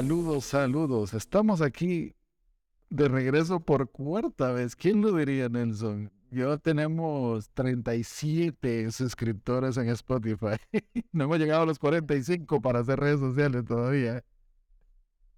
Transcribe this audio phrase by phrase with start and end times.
[0.00, 1.12] Saludos, saludos.
[1.12, 2.14] Estamos aquí
[2.88, 4.74] de regreso por cuarta vez.
[4.74, 6.10] ¿Quién lo diría, Nelson?
[6.30, 10.56] Yo tenemos 37 suscriptores en Spotify.
[11.12, 14.24] No hemos llegado a los 45 para hacer redes sociales todavía.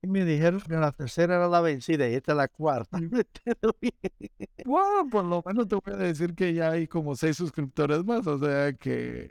[0.01, 3.01] Y me dijeron que la tercera era la vencida y esta es la cuarta.
[4.65, 8.25] Bueno, por lo menos te voy a decir que ya hay como 6 suscriptores más.
[8.29, 9.29] O sea que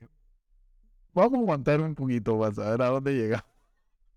[1.13, 3.51] vamos a aguantar un poquito más a ver a dónde llegamos.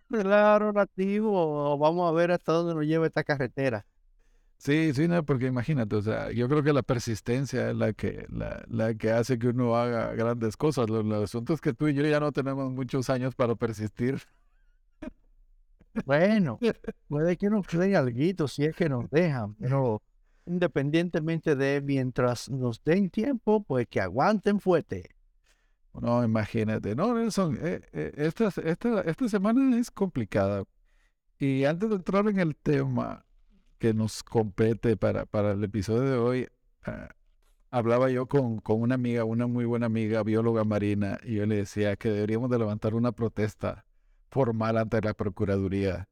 [0.08, 1.76] Claro, nativo.
[1.78, 3.86] Vamos a ver hasta dónde nos lleva esta carretera.
[4.56, 8.26] Sí, sí, no, porque imagínate, o sea, yo creo que la persistencia es la que,
[8.30, 10.88] la, la que hace que uno haga grandes cosas.
[10.88, 14.22] Lo, lo asunto es que tú y yo ya no tenemos muchos años para persistir.
[16.06, 16.58] Bueno,
[17.08, 20.02] puede que nos den algo si es que nos dejan, pero
[20.46, 25.13] independientemente de mientras nos den tiempo, pues que aguanten fuerte.
[26.00, 26.94] No, imagínate.
[26.94, 30.64] No, Nelson, eh, eh, esta, esta, esta semana es complicada.
[31.38, 33.24] Y antes de entrar en el tema
[33.78, 36.48] que nos compete para, para el episodio de hoy,
[36.84, 37.08] ah,
[37.70, 41.56] hablaba yo con, con una amiga, una muy buena amiga, bióloga marina, y yo le
[41.56, 43.84] decía que deberíamos de levantar una protesta
[44.30, 46.08] formal ante la Procuraduría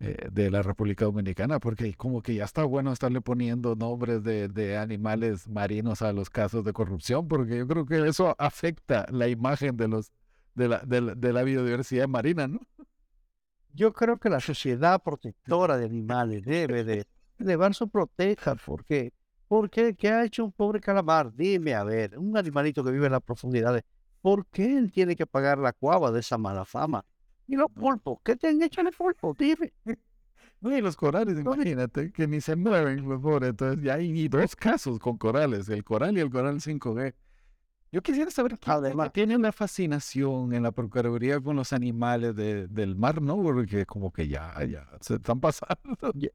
[0.00, 4.48] eh, de la República Dominicana, porque como que ya está bueno estarle poniendo nombres de,
[4.48, 9.26] de animales marinos a los casos de corrupción, porque yo creo que eso afecta la
[9.28, 10.12] imagen de los
[10.54, 12.60] de la, de biodiversidad marina, ¿no?
[13.72, 17.06] Yo creo que la sociedad protectora de animales debe de
[17.38, 19.12] elevar su protesta, porque
[19.46, 21.34] porque ¿qué ha hecho un pobre calamar?
[21.34, 23.82] Dime, a ver, un animalito que vive en las profundidades,
[24.20, 27.04] ¿por qué él tiene que pagar la cuava de esa mala fama?
[27.48, 29.34] Y los pulpos, ¿qué te han hecho en el pulpo?
[29.38, 29.72] Dime.
[30.60, 33.50] No, y los corales, imagínate, que ni se mueven los pobres.
[33.50, 37.14] Entonces, ya hay dos casos con corales, el coral y el coral 5G.
[37.92, 42.66] Yo quisiera saber quién Además- tiene una fascinación en la Procuraduría con los animales de-
[42.66, 43.40] del mar, ¿no?
[43.40, 45.76] Porque como que ya, ya, se están pasando.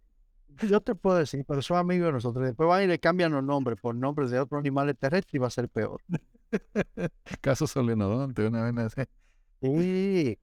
[0.71, 2.45] Yo te puedo decir, pero son amigos de nosotros.
[2.45, 5.47] Después van y le cambian los nombres por nombres de otros animales terrestres y va
[5.47, 6.01] a ser peor.
[7.41, 9.01] Caso solenodonte, una vez así.
[9.63, 10.37] Sí.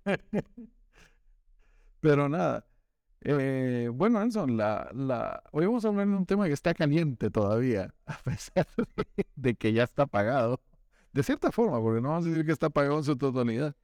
[2.00, 2.66] Pero nada.
[3.22, 7.31] eh, bueno, Nelson, la, la, hoy vamos a hablar de un tema que está caliente
[7.31, 8.66] todavía, a pesar
[9.36, 10.60] de, que ya está pagado.
[11.12, 13.76] De cierta forma, porque no vamos a decir que está pagado en su totalidad.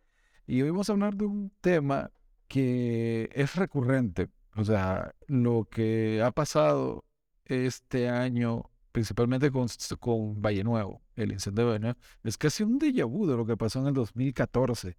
[0.47, 2.11] Y hoy vamos a hablar de un tema
[2.49, 4.31] que es recurrente.
[4.57, 7.05] O sea, lo que ha pasado
[7.47, 9.69] este año, principalmente con,
[10.01, 13.47] con Valle Nuevo, el incendio de Valle Nuevo, es casi un déjà vu de lo
[13.47, 14.97] que pasó en el 2014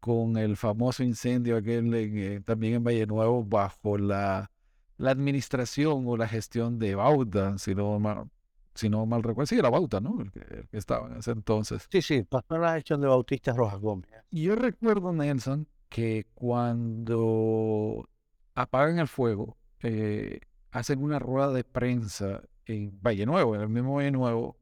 [0.00, 4.50] con el famoso incendio aquel en, eh, también en Valle Nuevo bajo la,
[4.96, 8.30] la administración o la gestión de Bauta, si no mal,
[8.74, 9.46] si no mal recuerdo.
[9.46, 10.20] Sí, era Bauta, ¿no?
[10.20, 11.88] El que, el que estaba en ese entonces.
[11.90, 14.10] Sí, sí, pasó la gestión de Bautista Rojas Gómez.
[14.30, 18.08] Y yo recuerdo, Nelson, que cuando
[18.54, 23.94] apagan el fuego, eh, hacen una rueda de prensa en Valle Nuevo, en el mismo
[23.94, 24.56] Valle Nuevo,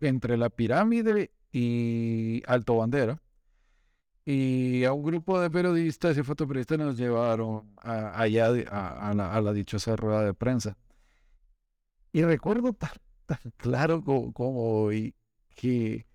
[0.00, 3.20] entre la pirámide y Alto Bandera.
[4.24, 9.34] Y a un grupo de periodistas y fotoperiodistas nos llevaron a- allá a, a la,
[9.34, 10.76] a la dichosa rueda de prensa.
[12.12, 12.90] Y recuerdo tan,
[13.26, 15.14] tan claro co- como hoy
[15.54, 16.06] que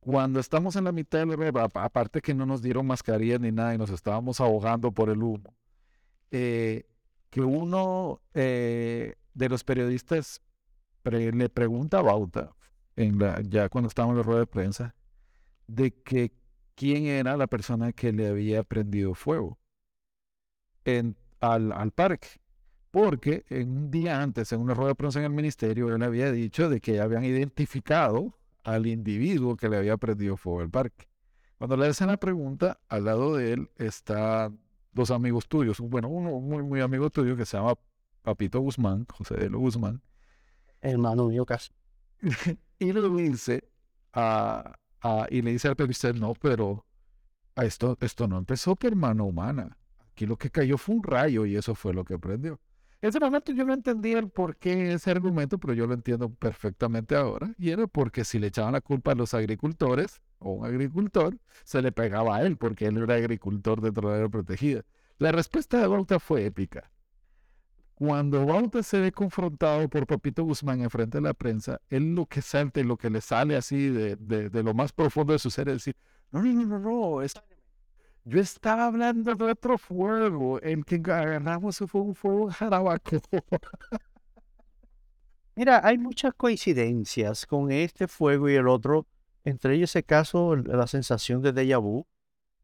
[0.00, 3.52] cuando estamos en la mitad del red, apa- aparte que no nos dieron mascarillas ni
[3.52, 5.54] nada y nos estábamos ahogando por el humo,
[6.30, 6.86] eh,
[7.30, 10.42] que uno eh, de los periodistas
[11.02, 12.54] pre- le pregunta a Bauta,
[12.96, 14.94] en la, ya cuando estábamos en la rueda de prensa,
[15.66, 16.32] de que
[16.82, 19.56] quién era la persona que le había prendido fuego
[20.84, 22.40] en, al, al parque.
[22.90, 26.32] Porque en un día antes, en una rueda de prensa en el ministerio, él había
[26.32, 31.06] dicho de que habían identificado al individuo que le había prendido fuego al parque.
[31.56, 34.58] Cuando le hacen la pregunta, al lado de él están
[34.90, 35.78] dos amigos tuyos.
[35.78, 37.74] Bueno, uno muy, muy amigo tuyo que se llama
[38.22, 40.02] Papito Guzmán, José de Guzmán,
[40.80, 41.70] Hermano mío casi.
[42.80, 43.70] y le dice
[44.12, 46.84] a, a- y le dice al periodista, no, pero
[47.56, 49.78] esto, esto no empezó por mano humana.
[50.12, 52.60] Aquí lo que cayó fue un rayo y eso fue lo que prendió.
[53.00, 56.30] En ese momento yo no entendía el por qué ese argumento, pero yo lo entiendo
[56.32, 57.52] perfectamente ahora.
[57.58, 61.82] Y era porque si le echaban la culpa a los agricultores o un agricultor, se
[61.82, 64.84] le pegaba a él porque él era agricultor de área protegida.
[65.18, 66.90] La respuesta de Bauta fue épica.
[68.04, 72.26] Cuando Bauta se ve confrontado por Papito Guzmán en frente de la prensa, él lo
[72.26, 75.68] que salta y lo que le sale así de, lo más profundo de su ser
[75.68, 75.96] es decir,
[76.32, 77.24] no, no, no, no, no,
[78.24, 83.20] yo estaba hablando de otro fuego, el que agarramos fue un fuego jarabacoa.
[85.54, 89.06] Mira, hay muchas coincidencias con este fuego y el otro,
[89.44, 92.04] entre ellos ese caso, la sensación de déjà vu,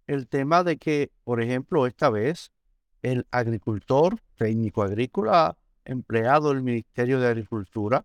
[0.08, 2.50] el tema de que, por ejemplo, esta vez
[3.02, 8.04] el agricultor, técnico agrícola, empleado del Ministerio de Agricultura.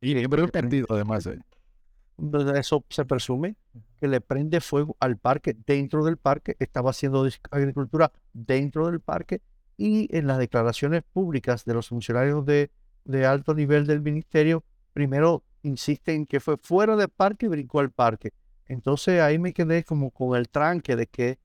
[0.00, 1.26] Y del partido, además.
[1.26, 1.40] ¿eh?
[2.54, 3.56] Eso se presume
[4.00, 9.40] que le prende fuego al parque dentro del parque, estaba haciendo agricultura dentro del parque
[9.76, 12.70] y en las declaraciones públicas de los funcionarios de,
[13.04, 17.90] de alto nivel del ministerio, primero insisten que fue fuera del parque y brincó al
[17.90, 18.32] parque.
[18.66, 21.38] Entonces ahí me quedé como con el tranque de que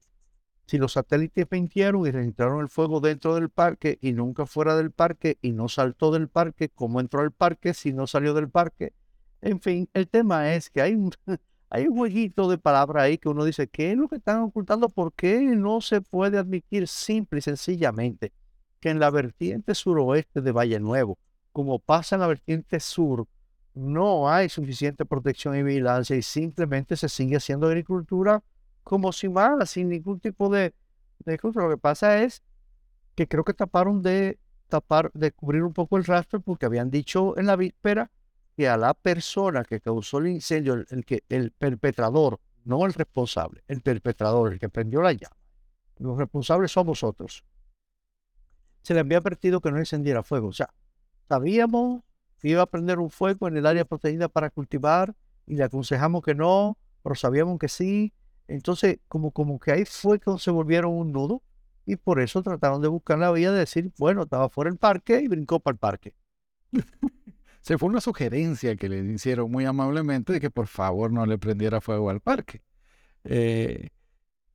[0.66, 4.92] si los satélites mintieron y registraron el fuego dentro del parque y nunca fuera del
[4.92, 8.94] parque y no saltó del parque, ¿cómo entró al parque si no salió del parque?
[9.42, 11.12] En fin, el tema es que hay un,
[11.70, 14.90] hay un jueguito de palabras ahí que uno dice, ¿qué es lo que están ocultando?
[14.90, 18.32] ¿Por qué no se puede admitir simple y sencillamente
[18.80, 21.18] que en la vertiente suroeste de Valle Nuevo,
[21.52, 23.28] como pasa en la vertiente sur,
[23.74, 28.44] no hay suficiente protección y vigilancia y simplemente se sigue haciendo agricultura
[28.84, 30.74] como si nada, sin ningún tipo de,
[31.20, 31.40] de.
[31.42, 32.44] Lo que pasa es
[33.16, 34.40] que creo que taparon de
[34.70, 38.10] tapar, de cubrir un poco el rastro porque habían dicho en la víspera
[38.56, 43.64] que a la persona que causó el incendio, el, que, el perpetrador, no el responsable,
[43.68, 45.36] el perpetrador, el que prendió la llama,
[46.00, 47.44] los responsables somos nosotros,
[48.82, 50.48] se le había advertido que no encendiera fuego.
[50.48, 50.74] O sea,
[51.28, 52.04] sabíamos
[52.40, 56.24] que iba a prender un fuego en el área protegida para cultivar y le aconsejamos
[56.24, 58.14] que no, pero sabíamos que sí,
[58.54, 61.42] entonces, como, como que ahí fue que se volvieron un nudo
[61.86, 65.22] y por eso trataron de buscar la vía de decir, bueno, estaba fuera del parque
[65.22, 66.14] y brincó para el parque.
[67.62, 71.38] se fue una sugerencia que le hicieron muy amablemente de que por favor no le
[71.38, 72.62] prendiera fuego al parque.
[73.24, 73.90] Eh,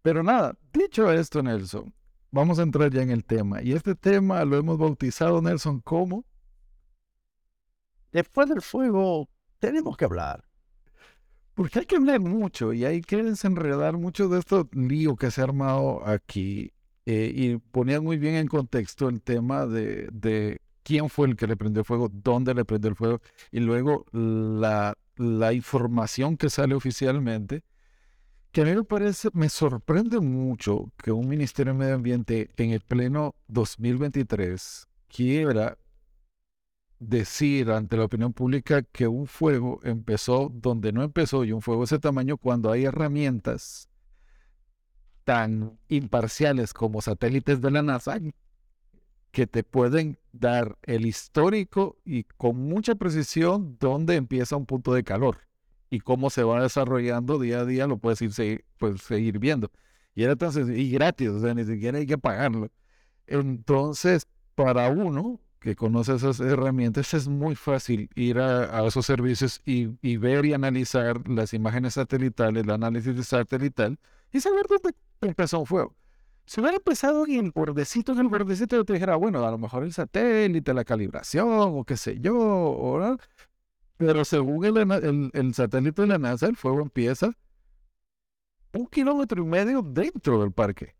[0.02, 1.92] pero nada, dicho esto, Nelson,
[2.30, 3.62] vamos a entrar ya en el tema.
[3.62, 6.24] Y este tema lo hemos bautizado, Nelson, como...
[8.12, 9.28] Después del fuego,
[9.58, 10.44] tenemos que hablar.
[11.56, 15.40] Porque hay que hablar mucho y hay que desenredar mucho de estos lío que se
[15.40, 16.70] ha armado aquí.
[17.06, 21.46] Eh, y ponía muy bien en contexto el tema de, de, quién fue el que
[21.46, 26.74] le prendió fuego, dónde le prendió el fuego y luego la, la información que sale
[26.74, 27.64] oficialmente.
[28.52, 32.72] Que a mí me parece, me sorprende mucho que un Ministerio de Medio Ambiente en
[32.72, 35.78] el pleno 2023 quiera
[36.98, 41.82] decir ante la opinión pública que un fuego empezó donde no empezó y un fuego
[41.82, 43.88] de ese tamaño cuando hay herramientas
[45.24, 48.18] tan imparciales como satélites de la NASA
[49.32, 55.04] que te pueden dar el histórico y con mucha precisión dónde empieza un punto de
[55.04, 55.40] calor
[55.90, 59.70] y cómo se va desarrollando día a día, lo puedes ir pues, seguir viendo.
[60.14, 62.70] Y era tan y gratis, o sea, ni siquiera hay que pagarlo.
[63.26, 70.16] Entonces, para uno, que conoce esas herramientas, es muy fácil ir a, esos servicios y,
[70.16, 73.98] ver y analizar las imágenes satelitales, el análisis satelital
[74.32, 75.96] y saber dónde empezó un fuego.
[76.44, 79.58] Si hubiera empezado en el bordecito, en el bordecito, yo te dijera, bueno, a lo
[79.58, 83.16] mejor el satélite, la calibración, o qué sé yo,
[83.96, 87.32] pero según el, el satélite de la NASA, el fuego empieza
[88.72, 90.95] un kilómetro y medio dentro del parque.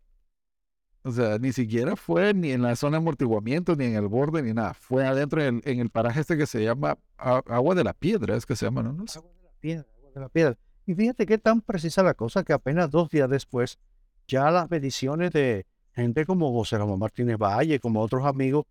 [1.07, 4.43] O sea, ni siquiera fue ni en la zona de amortiguamiento, ni en el borde,
[4.43, 4.73] ni nada.
[4.73, 8.57] Fue adentro en el, paraje este que se llama Agua de la Piedra, es que
[8.57, 8.89] se llama, ¿no?
[8.89, 10.57] Agua de la Piedra, Agua de la Piedra.
[10.85, 13.79] Y fíjate qué tan precisa la cosa que apenas dos días después,
[14.27, 18.65] ya las mediciones de gente como José Ramón Martínez Valle, como otros amigos,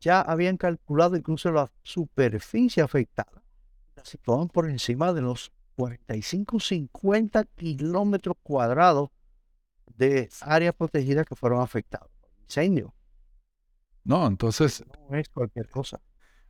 [0.00, 3.42] ya habían calculado incluso la superficie afectada.
[3.94, 9.10] La situaban por encima de los 45, 50 kilómetros cuadrados
[9.86, 12.94] de áreas protegidas que fueron afectadas por incendio.
[14.04, 14.84] No, entonces...
[15.10, 16.00] No es cualquier cosa.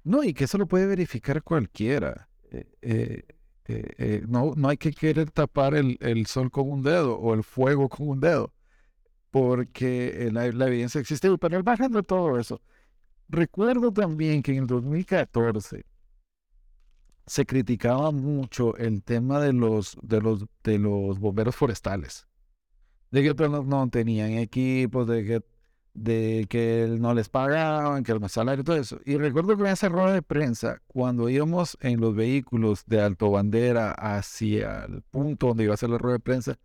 [0.03, 2.29] No, y que eso lo puede verificar cualquiera.
[2.51, 3.25] Eh, eh,
[3.67, 7.43] eh, no, no hay que querer tapar el, el, sol con un dedo o el
[7.43, 8.53] fuego con un dedo,
[9.31, 11.35] porque la, la evidencia existe.
[11.39, 12.61] Pero de todo eso,
[13.29, 15.87] recuerdo también que en el 2014
[17.27, 22.29] se criticaba mucho el tema de los, de los, de los bomberos forestales
[23.15, 25.43] de que no, tenían equipos, de que,
[25.95, 28.99] de que no les pagaban, que el salario todo eso.
[29.05, 33.31] Y recuerdo que en esa rueda de prensa, cuando íbamos en los vehículos de Alto
[33.31, 36.59] Bandera hacia el punto donde iba a ser la rueda de prensa,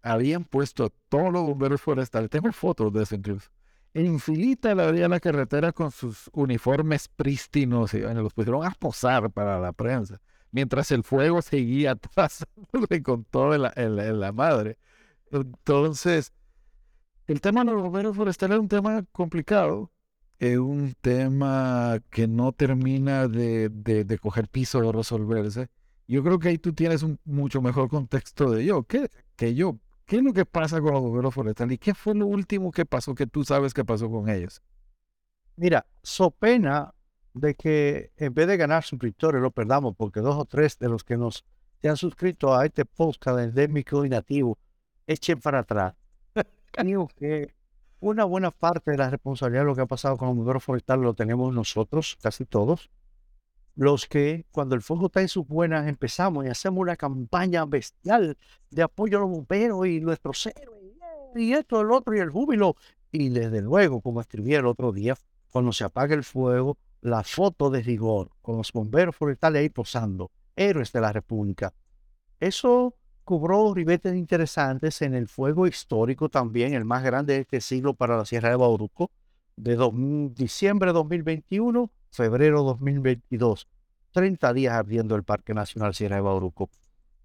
[0.00, 2.30] habían puesto todos los bomberos forestales.
[2.30, 3.50] Tengo fotos de eso incluso.
[3.92, 9.32] En filita la de la carretera con sus uniformes prístinos y los pusieron a posar
[9.32, 10.20] para la prensa.
[10.52, 12.46] Mientras el fuego seguía atrás
[13.02, 14.78] con todo la madre.
[15.30, 16.32] Entonces,
[17.26, 19.90] el tema de los bomberos forestales es un tema complicado,
[20.38, 25.68] es un tema que no termina de, de, coger piso de resolverse.
[26.06, 29.78] Yo creo que ahí tú tienes un mucho mejor contexto de yo que, que yo,
[30.06, 31.74] ¿Qué es lo que pasa con los bomberos forestales?
[31.74, 34.62] ¿Y qué fue lo último que pasó que tú sabes que pasó con ellos?
[35.56, 36.94] Mira, so pena
[37.34, 41.02] de que en vez de ganar suscriptores lo perdamos, porque dos o tres de los
[41.02, 41.44] que nos
[41.82, 44.58] se han suscrito a este podcast endémico y nativo
[45.06, 45.94] echen para atrás.
[46.82, 47.54] Digo que
[48.00, 51.04] una buena parte de la responsabilidad de lo que ha pasado con los bomberos forestales
[51.04, 52.90] lo tenemos nosotros, casi todos.
[53.74, 58.38] Los que cuando el fuego está en sus buenas empezamos y hacemos una campaña bestial
[58.70, 60.76] de apoyo a los bomberos y nuestros héroes
[61.34, 62.76] y esto, el otro y el júbilo.
[63.12, 65.16] Y desde luego, como escribí el otro día,
[65.50, 70.30] cuando se apaga el fuego, la foto de rigor con los bomberos forestales ahí posando,
[70.56, 71.72] héroes de la República.
[72.40, 72.94] Eso
[73.26, 78.16] cobró ribetes interesantes en el fuego histórico también, el más grande de este siglo para
[78.16, 79.10] la Sierra de Bauruco,
[79.56, 79.76] de
[80.36, 83.66] diciembre de 2021, febrero 2022.
[84.12, 86.70] 30 días ardiendo el Parque Nacional Sierra de Bauruco.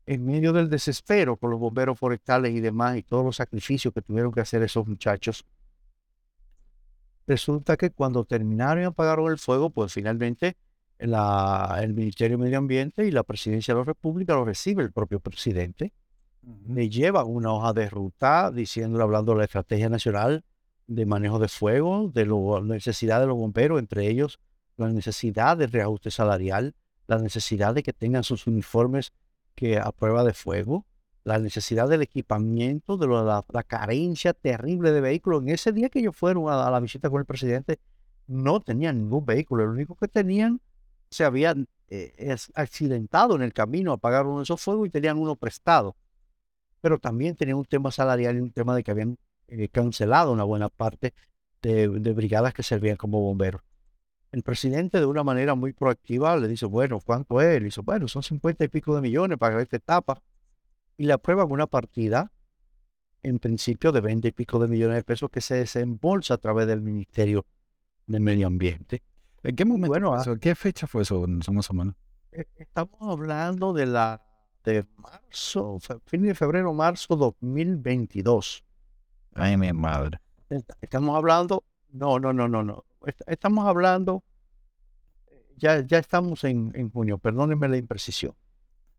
[0.07, 4.01] En medio del desespero con los bomberos forestales y demás y todos los sacrificios que
[4.01, 5.45] tuvieron que hacer esos muchachos,
[7.27, 10.57] resulta que cuando terminaron y apagaron el fuego, pues finalmente
[11.01, 15.19] el Ministerio de Medio Ambiente y la Presidencia de la República lo recibe el propio
[15.19, 15.93] presidente.
[16.67, 20.43] Le lleva una hoja de ruta diciendo, hablando de la estrategia nacional
[20.87, 24.39] de manejo de fuego, de la necesidad de los bomberos, entre ellos
[24.77, 26.75] la necesidad de reajuste salarial,
[27.07, 29.13] la necesidad de que tengan sus uniformes
[29.55, 30.85] que a prueba de fuego,
[31.23, 35.43] la necesidad del equipamiento, de la, carencia terrible de vehículos.
[35.43, 37.79] En ese día que ellos fueron a, a, la visita con el presidente,
[38.27, 39.65] no tenían ningún vehículo.
[39.65, 40.59] Lo único que tenían
[41.11, 45.97] se habían eh, accidentado en el camino, apagaron de esos fuegos y tenían uno prestado.
[46.79, 50.45] Pero también tenían un tema salarial y un tema de que habían eh, cancelado una
[50.45, 51.13] buena parte
[51.61, 53.61] de, brigadas que servían como bomberos.
[54.31, 57.59] El presidente, de una manera muy proactiva, le dice, bueno, ¿cuánto es?
[57.59, 60.23] Le dice, bueno, son 50 y pico de millones para esta etapa.
[60.97, 62.31] Y le aprueban una partida,
[63.21, 66.67] en principio, de 20 y pico de millones de pesos que se desembolsa a través
[66.67, 67.45] del Ministerio
[68.07, 69.03] de Medio Ambiente
[69.43, 69.89] ¿En qué momento?
[69.89, 71.95] Bueno, ah ¿qué fecha fue eso, más o menos?
[72.31, 74.21] Estamos hablando de la
[74.63, 78.63] de marzo, fin de febrero, marzo 2022.
[79.33, 80.19] Ay, mi madre.
[80.81, 82.85] Estamos hablando, no, no, no, no, no.
[83.25, 84.23] Estamos hablando,
[85.57, 88.35] ya, ya estamos en, en junio, perdónenme la imprecisión.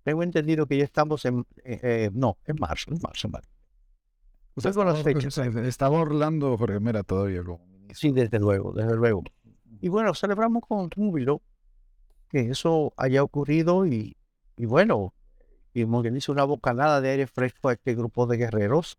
[0.02, 3.50] Tengo entendido que ya estamos en, eh, eh, no, en marzo, en marzo, en marzo.
[4.54, 5.38] Usted con las fechas.
[5.38, 7.42] Estaba Orlando Jorge Mera todavía.
[7.94, 9.22] Sí, desde luego, desde luego.
[9.80, 11.42] Y bueno, celebramos con júbilo
[12.28, 14.16] que eso haya ocurrido y,
[14.56, 15.12] y bueno,
[15.74, 18.98] hizo una bocanada de aire fresco a este grupo de guerreros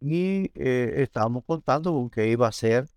[0.00, 2.88] y eh, estábamos contando con que iba a ser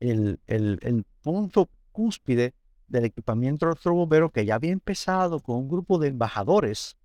[0.00, 2.54] el, el, punto cúspide
[2.88, 6.96] del equipamiento de nuestro bombero que ya había empezado con un grupo de embajadores,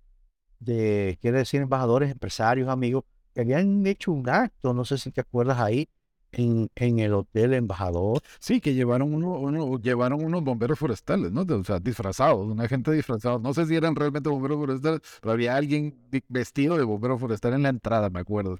[0.60, 3.04] de, quiere decir embajadores, empresarios, amigos,
[3.34, 5.88] que habían hecho un acto, no sé si te acuerdas ahí,
[6.32, 8.22] en, en, el Hotel Embajador.
[8.40, 11.42] Sí, que llevaron, uno, uno, llevaron unos bomberos forestales, ¿no?
[11.42, 13.38] O sea, disfrazados, una gente disfrazada.
[13.38, 15.98] No sé si eran realmente bomberos forestales, pero había alguien
[16.28, 18.58] vestido de bombero forestal en la entrada, me acuerdo.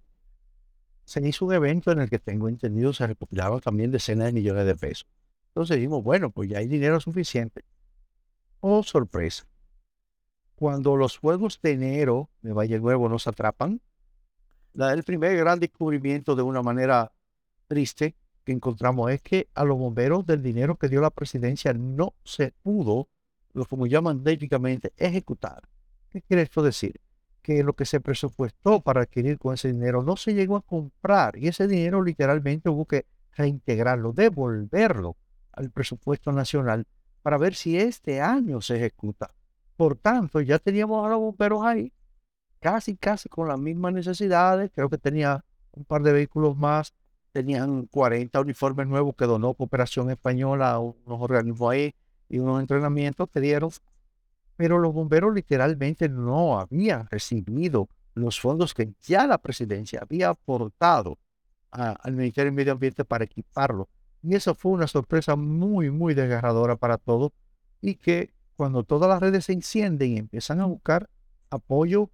[1.05, 4.67] Se hizo un evento en el que tengo entendido se recopilaron también decenas de millones
[4.67, 5.07] de pesos.
[5.49, 7.65] Entonces dijimos, bueno, pues ya hay dinero suficiente.
[8.61, 9.45] Oh, sorpresa.
[10.55, 13.81] Cuando los juegos de enero de Valle Nuevo nos atrapan,
[14.75, 17.13] el primer gran descubrimiento de una manera
[17.67, 18.15] triste
[18.45, 22.53] que encontramos es que a los bomberos del dinero que dio la presidencia no se
[22.63, 23.09] pudo,
[23.53, 25.69] lo como llaman técnicamente, ejecutar.
[26.11, 27.01] ¿Qué quiere esto decir?
[27.43, 31.37] Que lo que se presupuestó para adquirir con ese dinero no se llegó a comprar
[31.37, 35.17] y ese dinero literalmente hubo que reintegrarlo, devolverlo
[35.53, 36.87] al presupuesto nacional
[37.23, 39.33] para ver si este año se ejecuta.
[39.77, 41.93] Por tanto, ya teníamos a los bomberos ahí,
[42.61, 44.71] casi, casi con las mismas necesidades.
[44.75, 46.95] Creo que tenía un par de vehículos más
[47.33, 51.95] tenían 40 uniformes nuevos que donó Cooperación Española a unos organismos ahí
[52.29, 53.71] y unos entrenamientos que dieron.
[54.57, 61.19] Pero los bomberos literalmente no habían recibido los fondos que ya la presidencia había aportado
[61.71, 63.89] al Ministerio de Medio Ambiente para equiparlo.
[64.23, 67.33] Y eso fue una sorpresa muy, muy desgarradora para todos
[67.81, 71.09] y que cuando todas las redes se encienden y empiezan a buscar
[71.51, 72.11] apoyo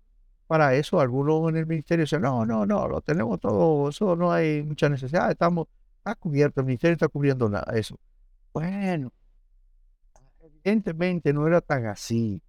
[0.48, 1.00] para eso.
[1.00, 4.88] Algunos en el ministerio dicen, no, no, no, lo tenemos todo, eso no hay mucha
[4.88, 7.96] necesidad, estamos, está cubierto, el ministerio está cubriendo nada, eso.
[8.52, 9.12] Bueno,
[10.40, 12.42] evidentemente no era tan así.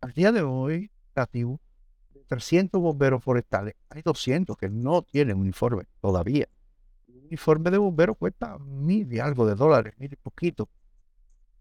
[0.00, 6.48] Al día de hoy, de 300 bomberos forestales, hay 200 que no tienen uniforme todavía.
[7.06, 10.68] Un uniforme de bombero cuesta mil y algo de dólares, mil y poquito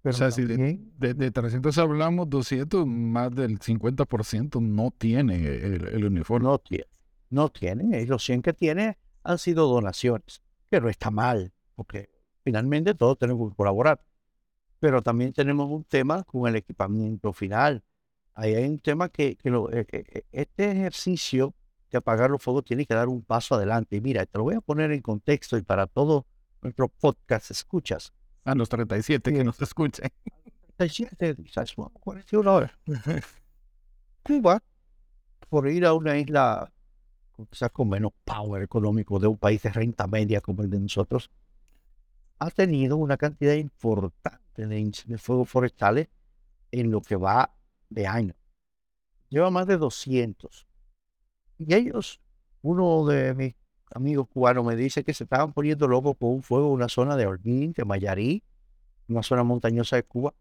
[0.04, 6.48] o sea, si de, de, 300 hablamos, 200, más del 50% no tiene el, uniforme.
[6.48, 6.88] No tiene.
[7.30, 12.10] no tiene, y los 100 que tiene han sido donaciones, que no está mal, porque
[12.44, 14.04] finalmente todos tenemos que colaborar.
[14.80, 17.82] Pero también tenemos un tema con el equipamiento final.
[18.34, 21.54] Ahí hay un tema que, que lo, eh, eh, eh, este ejercicio
[21.90, 23.96] de apagar los fuegos tiene que dar un paso adelante.
[23.96, 26.26] Y mira, te lo voy a poner en contexto y para todo
[26.62, 28.12] nuestro podcast escuchas.
[28.46, 30.12] A los 37 que nos escuchen.
[30.78, 31.36] 37,
[31.94, 32.72] 41 horas.
[34.24, 34.62] Cuba,
[35.50, 36.72] por ir a una isla
[37.50, 41.30] quizás con menos power económico de un país de renta media como el de nosotros,
[42.40, 46.10] ha tenido una cantidad importante de, fuegos forestales
[46.72, 47.54] en lo que va
[47.90, 48.36] de año.
[49.30, 50.68] Lleva más de 200.
[51.58, 52.20] Y ellos,
[52.62, 53.56] uno de mis
[53.94, 57.16] amigos cubanos me dice que se estaban poniendo locos con un fuego en una zona
[57.16, 58.44] de Holguín, de Mayarí,
[59.08, 60.34] una zona montañosa de Cuba,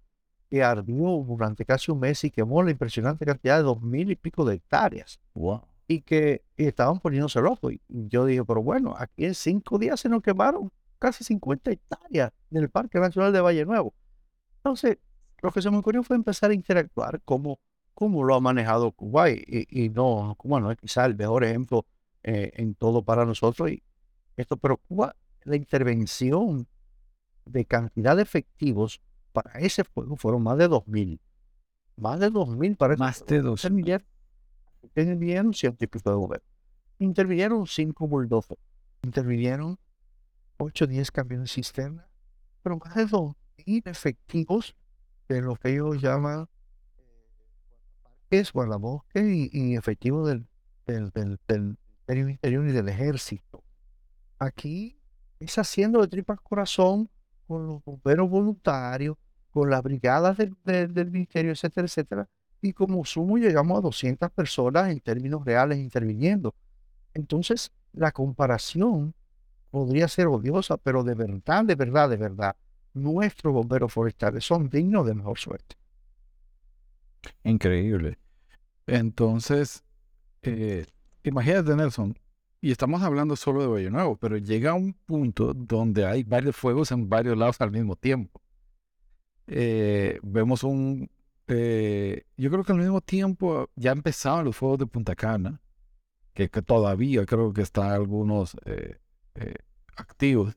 [0.51, 4.17] que ardió durante casi un mes y quemó la impresionante cantidad de dos mil y
[4.17, 5.21] pico de hectáreas.
[5.35, 5.63] Wow.
[5.89, 7.73] Y que estaban poniéndose locos.
[7.73, 12.33] Y yo dije, pero bueno, aquí en cinco días se nos quemaron casi 50 hectáreas
[12.51, 13.93] en el Parque Nacional de Valle Nuevo.
[14.59, 14.99] Entonces,
[15.43, 17.59] lo que se me ocurrió fue empezar a interactuar como
[17.95, 21.85] cómo lo ha manejado Cuba y, y no, bueno, es quizá el mejor ejemplo
[22.25, 23.71] eh, en todo para nosotros.
[23.71, 23.83] Y
[24.37, 26.67] esto, pero Cuba, la intervención
[27.45, 29.01] de cantidad de efectivos
[29.33, 31.21] para ese fuego fueron más de 2.000.
[31.97, 34.05] Más de 2.000 para Más de 2.000.
[34.83, 36.47] Intervinieron y pico de bomberos.
[36.99, 38.61] Intervinieron cinco bulldozers.
[39.03, 39.79] Intervinieron
[40.59, 42.09] 8 o 10 camiones cisterna.
[42.63, 44.75] Pero más de 2.000 efectivos
[45.29, 46.49] de lo que ellos llaman
[48.33, 50.47] parques, guardabosques y, y efectivos del,
[50.87, 53.63] del, del, del interior y del ejército.
[54.39, 54.99] Aquí
[55.41, 57.09] es haciendo de tripas corazón
[57.47, 59.17] con los bomberos voluntarios,
[59.51, 62.29] con las brigadas del, del, ministerio, etcétera, etcétera.
[62.61, 66.55] Y como sumo llegamos a 200 personas en términos reales interviniendo.
[67.13, 69.15] Entonces, la comparación
[69.71, 72.57] podría ser odiosa, pero de verdad, de verdad, de verdad,
[72.95, 75.77] nuestros bomberos forestales son dignos de mejor suerte.
[77.45, 78.19] Increíble.
[78.87, 79.85] Entonces,
[80.43, 80.87] eh,
[81.25, 82.17] imagínate, Nelson,
[82.61, 86.93] y estamos hablando solo de Valle Nuevo, pero llega un punto donde hay varios fuegos
[86.93, 88.41] en varios lados al mismo tiempo.
[89.49, 91.11] Eh, vemos un...
[91.49, 95.61] Eh, yo creo que al mismo tiempo ya empezaban los fuegos de Punta Cana,
[96.35, 98.97] que, todavía creo que están algunos eh,
[99.97, 100.57] activos,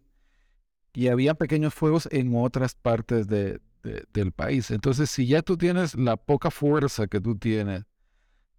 [0.94, 3.60] y había pequeños fuegos en otras partes de,
[4.14, 4.70] del país.
[4.70, 7.84] Entonces, si ya tú tienes la poca fuerza que tú tienes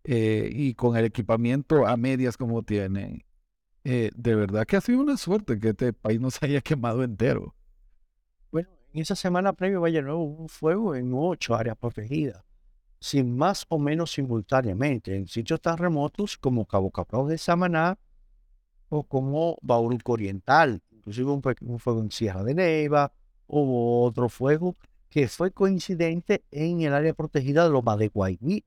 [0.09, 3.25] y con el equipamiento a medias como tienen,
[3.83, 7.03] eh, de verdad que ha sido una suerte que este país no se haya quemado
[7.03, 7.57] entero.
[8.53, 12.45] Bueno, en esa semana previa Valle Nuevo hubo un fuego en ocho áreas protegidas,
[13.01, 17.99] sin más o menos simultáneamente, en sitios tan remotos como Cabo Capao de Samaná
[18.89, 20.83] o como Bauruco Oriental.
[20.93, 23.13] Inclusive un, un fuego en Sierra de Neiva,
[23.49, 24.77] hubo otro fuego
[25.09, 28.11] que fue coincidente en el área protegida de Loma de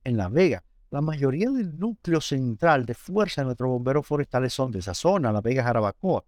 [0.04, 4.72] en La Vega la mayoría del núcleo central de fuerza de nuestros bomberos forestales son
[4.72, 6.24] de esa zona, La Vega Jarabacoa.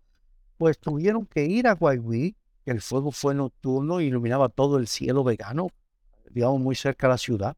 [0.58, 4.88] Pues tuvieron que ir a Guayguí, que el fuego fue nocturno e iluminaba todo el
[4.88, 5.70] cielo vegano,
[6.30, 7.58] digamos muy cerca de la ciudad,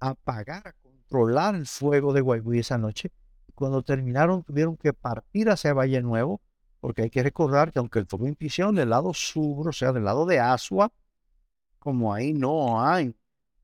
[0.00, 3.12] a apagar, a controlar el fuego de Guayguí esa noche.
[3.54, 6.40] Cuando terminaron, tuvieron que partir hacia Valle Nuevo,
[6.80, 10.04] porque hay que recordar que aunque el fuego inició del lado sur, o sea, del
[10.04, 10.92] lado de Asua,
[11.78, 13.14] como ahí no hay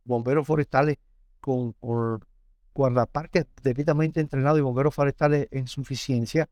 [0.05, 0.99] bomberos forestales
[1.41, 1.75] con,
[2.73, 6.49] por guardaparques debidamente entrenados y bomberos forestales en suficiencia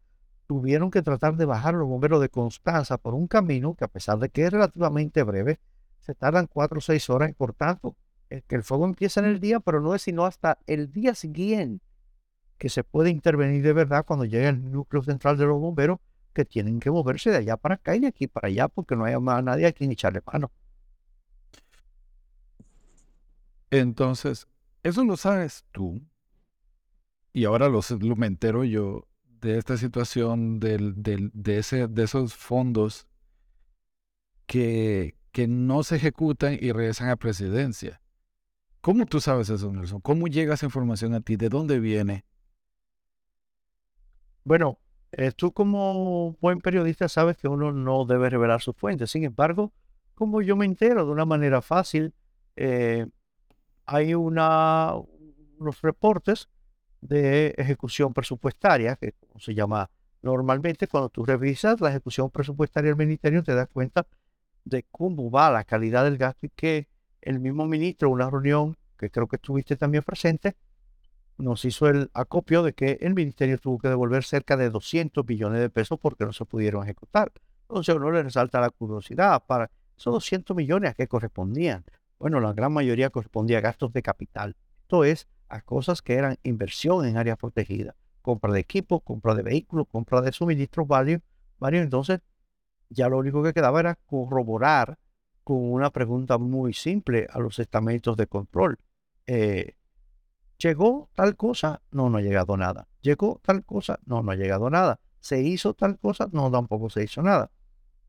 [0.46, 4.18] tuvieron que tratar de bajar los bomberos de Constanza por un camino que a pesar
[4.18, 5.61] de que es relativamente breve,
[6.00, 7.96] se tardan cuatro o seis horas por tanto,
[8.31, 11.14] el que el fuego empieza en el día, pero no es sino hasta el día
[11.14, 11.85] siguiente
[12.57, 15.98] que se puede intervenir de verdad cuando llega el núcleo central de los bomberos
[16.33, 19.04] que tienen que moverse de allá para acá y de aquí para allá porque no
[19.04, 20.50] hay más nadie a quien echarle mano.
[23.70, 24.48] Entonces,
[24.88, 26.01] eso lo sabes tú.
[27.33, 27.81] Y ahora lo,
[28.16, 29.07] me entero yo
[29.40, 33.07] de esta situación del, del, de, ese, de esos fondos
[34.46, 38.01] que, que no se ejecutan y regresan a presidencia.
[38.81, 40.01] ¿Cómo tú sabes eso, Nelson?
[40.01, 41.37] ¿Cómo llega esa información a ti?
[41.37, 42.24] ¿De dónde viene?
[44.44, 44.79] Bueno,
[45.12, 49.11] eh, tú como buen periodista sabes que uno no debe revelar sus fuentes.
[49.11, 49.72] Sin embargo,
[50.14, 52.14] como yo me entero de una manera fácil,
[52.57, 53.07] eh,
[53.88, 55.07] hay unos
[55.81, 56.51] reportes
[57.01, 63.42] de ejecución presupuestaria, que se llama normalmente, cuando tú revisas la ejecución presupuestaria del ministerio,
[63.42, 64.07] te das cuenta
[64.64, 66.87] de cómo va la calidad del gasto y que
[67.22, 70.55] el mismo ministro, una reunión que creo que estuviste también presente,
[71.38, 75.61] nos hizo el acopio de que el ministerio tuvo que devolver cerca de 200 millones
[75.61, 77.33] de pesos porque no se pudieron ejecutar.
[77.62, 81.85] Entonces uno le resalta la curiosidad para esos 200 millones a qué correspondían.
[82.18, 84.57] Bueno, la gran mayoría correspondía a gastos de capital.
[84.83, 87.94] Esto es, a cosas que eran inversión en áreas protegidas.
[88.22, 91.22] Compra de equipos, compra de vehículos, compra de suministros varios.
[91.59, 91.85] varios.
[91.85, 92.20] Entonces,
[92.90, 94.98] ya lo único que quedaba era corroborar
[95.44, 98.78] con una pregunta muy simple a los estamentos de control.
[99.26, 99.76] Eh,
[100.59, 101.81] ¿Llegó tal cosa?
[101.92, 102.88] No, no ha llegado nada.
[103.00, 104.00] ¿Llegó tal cosa?
[104.04, 104.98] No, no ha llegado nada.
[105.20, 106.28] ¿Se hizo tal cosa?
[106.33, 107.50] No, tampoco se hizo nada.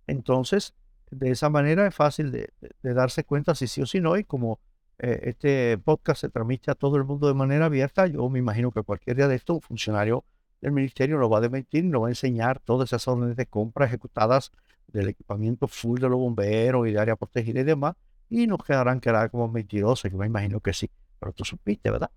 [0.07, 0.73] Entonces,
[1.11, 4.17] de esa manera es fácil de, darse cuenta si sí o si no.
[4.17, 4.59] Y como
[4.99, 8.71] eh, este podcast se transmite a todo el mundo de manera abierta, yo me imagino
[8.71, 10.25] que cualquier día de esto, un funcionario
[10.61, 13.45] del ministerio lo va a desmentir y nos va a enseñar todas esas órdenes de
[13.45, 14.51] compra ejecutadas
[14.87, 17.95] del equipamiento full de los bomberos y de área protegida y demás.
[18.29, 20.11] Y nos quedarán quedar como mentirosos.
[20.11, 20.89] Yo me imagino que sí.
[21.19, 22.11] Pero tú supiste, ¿verdad?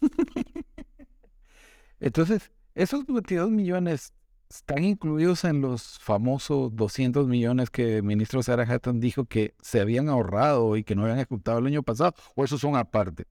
[2.00, 4.14] Entonces, esos 22 millones
[4.50, 9.80] están incluidos en los famosos 200 millones que el ministro Sarah Hatton dijo que se
[9.80, 13.26] habían ahorrado y que no habían ejecutado el año pasado, o esos son aparte.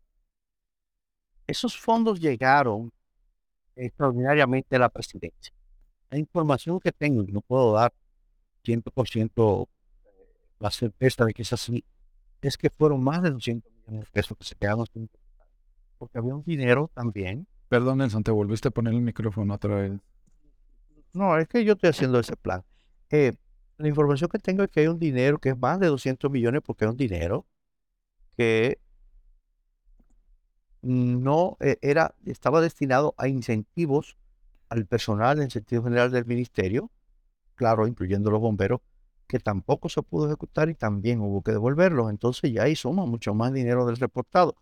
[1.45, 2.91] Esos fondos llegaron
[3.75, 5.53] extraordinariamente a la presidencia.
[6.09, 7.93] La información que tengo, no puedo dar
[8.63, 9.67] 100%
[10.59, 11.83] la certeza de que es así,
[12.41, 15.09] es que fueron más de 200 millones de pesos que se quedaron sin
[15.97, 17.45] porque había un dinero también.
[17.67, 19.99] Perdón, Nelson, te volviste a poner el micrófono otra vez.
[21.13, 22.63] No, es que yo estoy haciendo ese plan.
[23.09, 23.33] Eh,
[23.77, 26.61] la información que tengo es que hay un dinero que es más de 200 millones
[26.65, 27.45] porque es un dinero
[28.37, 28.79] que
[30.81, 34.17] no eh, era, estaba destinado a incentivos
[34.69, 36.91] al personal en sentido general del ministerio,
[37.55, 38.81] claro, incluyendo los bomberos,
[39.27, 42.09] que tampoco se pudo ejecutar y también hubo que devolverlos.
[42.09, 44.55] Entonces ya ahí suma mucho más dinero del reportado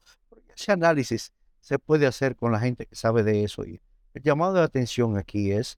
[0.57, 1.31] ese análisis
[1.61, 3.63] se puede hacer con la gente que sabe de eso.
[3.65, 3.81] Y
[4.13, 5.77] el llamado de atención aquí es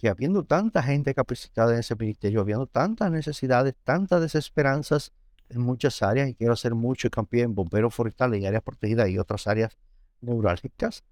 [0.00, 5.12] que habiendo tanta gente capacitada en ese ministerio, habiendo tantas necesidades, tantas desesperanzas
[5.50, 9.18] en muchas áreas, y quiero hacer mucho hincapié en bomberos forestales y áreas protegidas y
[9.18, 9.76] otras áreas
[10.22, 11.04] neurálgicas,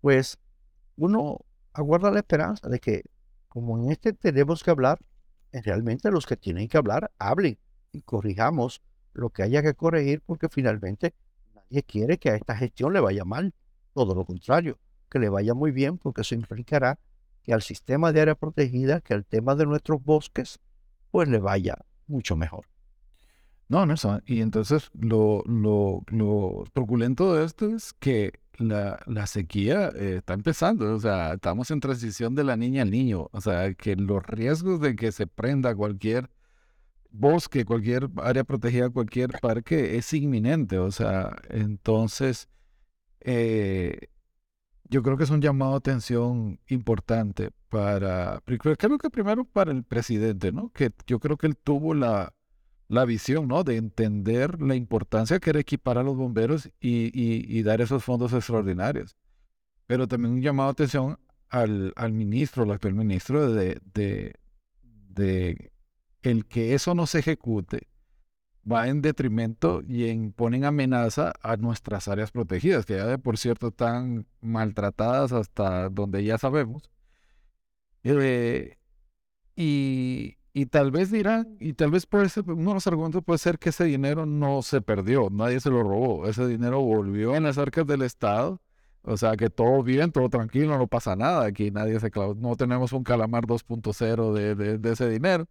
[0.00, 0.38] pues
[0.96, 1.38] uno
[1.72, 3.02] aguarda la esperanza de que,
[3.48, 5.00] como en este tenemos que hablar,
[5.52, 7.58] realmente los que tienen que hablar hablen
[7.90, 8.80] y corrijamos
[9.12, 11.14] lo que haya que corregir, porque finalmente
[11.70, 13.54] Nadie quiere que a esta gestión le vaya mal.
[13.94, 16.98] Todo lo contrario, que le vaya muy bien porque eso implicará
[17.42, 20.60] que al sistema de área protegida, que al tema de nuestros bosques,
[21.10, 21.76] pues le vaya
[22.06, 22.66] mucho mejor.
[23.68, 23.94] No, no,
[24.26, 30.34] y entonces lo, lo, lo truculento de esto es que la, la sequía eh, está
[30.34, 34.24] empezando, o sea, estamos en transición de la niña al niño, o sea, que los
[34.26, 36.30] riesgos de que se prenda cualquier
[37.10, 40.78] bosque, cualquier área protegida, cualquier parque es inminente.
[40.78, 42.48] O sea, entonces
[43.20, 44.08] eh,
[44.90, 49.84] yo creo que es un llamado de atención importante para, creo que primero para el
[49.84, 50.70] presidente, ¿no?
[50.72, 52.34] Que yo creo que él tuvo la,
[52.88, 53.62] la visión, ¿no?
[53.62, 58.32] De entender la importancia que era equipar a los bomberos y, y, dar esos fondos
[58.32, 59.16] extraordinarios.
[59.86, 64.34] Pero también un llamado de atención al, al ministro, al actual ministro, de, de,
[64.82, 65.72] de
[66.22, 67.89] el que eso no se ejecute
[68.70, 73.38] va en detrimento y en, ponen amenaza a nuestras áreas protegidas, que ya de por
[73.38, 76.90] cierto están maltratadas hasta donde ya sabemos.
[78.04, 78.76] Eh,
[79.56, 83.38] y, y, tal vez dirán, y tal vez puede ser, uno de los argumentos puede
[83.38, 87.44] ser que ese dinero no se perdió, nadie se lo robó, ese dinero volvió en
[87.44, 88.60] las arcas del Estado.
[89.02, 91.46] O sea que todo bien, todo tranquilo, no pasa nada.
[91.46, 95.46] Aquí nadie se no tenemos un calamar 2.0 de, de, de ese dinero.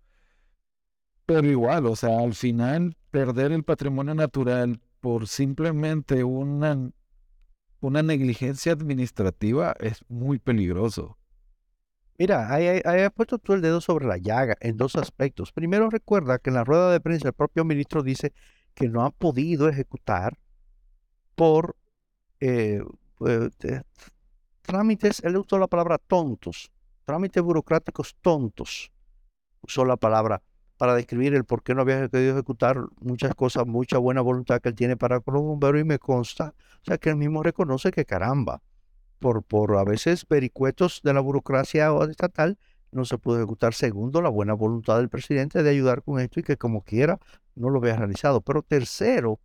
[1.29, 6.89] Pero igual, o sea, al final perder el patrimonio natural por simplemente una,
[7.81, 11.19] una negligencia administrativa es muy peligroso.
[12.17, 15.51] Mira, ahí, has puesto tú el dedo sobre la llaga en dos aspectos.
[15.51, 18.33] Primero, recuerda que en la rueda de prensa el propio ministro dice
[18.73, 20.35] que no ha podido ejecutar
[21.35, 21.75] por
[22.39, 22.81] eh,
[23.19, 23.51] pues,
[24.63, 26.71] trámites, él usó la palabra tontos,
[27.05, 28.91] trámites burocráticos tontos.
[29.61, 30.41] Usó la palabra
[30.79, 34.69] para describir el por qué no había querido ejecutar muchas cosas, mucha buena voluntad que
[34.69, 37.91] él tiene para con los bomberos y me consta, o sea, que él mismo reconoce
[37.91, 38.61] que caramba,
[39.19, 42.57] por, por a veces vericuetos de la burocracia estatal,
[42.93, 43.73] no se pudo ejecutar.
[43.73, 47.19] Segundo, la buena voluntad del presidente de ayudar con esto y que como quiera
[47.55, 48.39] no lo vea realizado.
[48.39, 49.41] Pero tercero,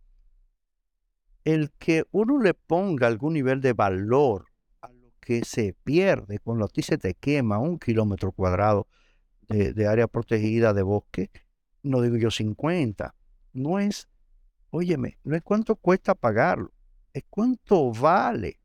[1.43, 4.45] el que uno le ponga algún nivel de valor
[4.81, 8.87] a lo que se pierde cuando a ti se te quema un kilómetro cuadrado
[9.47, 11.29] de, área protegida, de bosque,
[11.83, 13.13] no digo yo 50,
[13.53, 14.07] no es,
[14.69, 16.71] óyeme, no es cuánto cuesta pagarlo,
[17.13, 18.59] es cuánto vale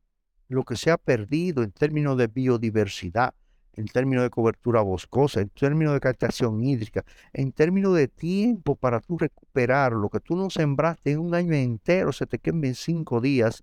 [0.48, 3.34] lo que se ha perdido en términos de biodiversidad,
[3.74, 9.00] en términos de cobertura boscosa, en términos de captación hídrica, en términos de tiempo para
[9.00, 12.74] tú recuperar lo que tú no sembraste en un año entero, se te queme en
[12.74, 13.62] cinco días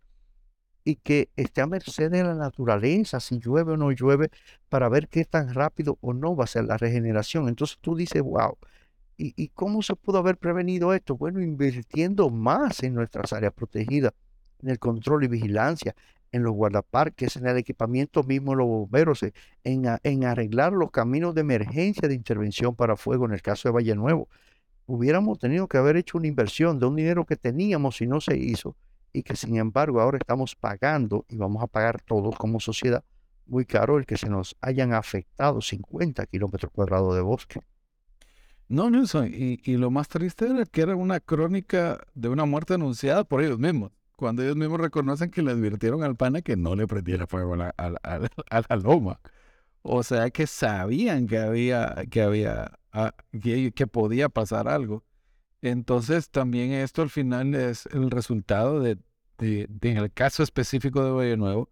[0.87, 4.29] y que esté a merced de la naturaleza, si llueve o no llueve,
[4.69, 7.49] para ver qué tan rápido o no va a ser la regeneración.
[7.49, 8.57] Entonces tú dices, wow,
[9.17, 11.17] ¿y, cómo se pudo haber prevenido esto?
[11.17, 14.13] Bueno, invirtiendo más en nuestras áreas protegidas,
[14.61, 15.93] en el control y vigilancia,
[16.31, 19.33] en los guardaparques, en el equipamiento mismo de los bomberos, eh,
[19.65, 23.73] en, en arreglar los caminos de emergencia de intervención para fuego en el caso de
[23.73, 24.29] Valle Nuevo.
[24.85, 28.37] Hubiéramos tenido que haber hecho una inversión de un dinero que teníamos y no se
[28.37, 28.77] hizo
[29.17, 33.03] y que sin embargo ahora estamos pagando y vamos a pagar todos como sociedad
[33.47, 37.61] muy caro el que se nos hayan afectado 50 kilómetros cuadrados de bosque.
[38.67, 42.73] No, Nelson, y, y, lo más triste era que era una crónica de una muerte
[42.73, 46.75] anunciada por ellos mismos, cuando ellos mismos reconocen que le advirtieron al pana que no
[46.75, 48.19] le prendiera fuego a la, a,
[48.69, 49.21] la loma.
[49.83, 55.05] O sea que sabían que había, que había, ah, que, que podía pasar algo.
[55.61, 58.97] Entonces también esto al final es el resultado de,
[59.39, 61.69] en el caso específico de Valle Nuevo,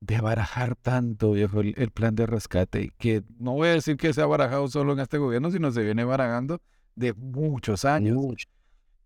[0.00, 4.20] de barajar tanto, viejo, el, plan de rescate, que no voy a decir que se
[4.20, 6.60] ha barajado solo en este gobierno, sino se viene barajando
[6.94, 8.18] de muchos años.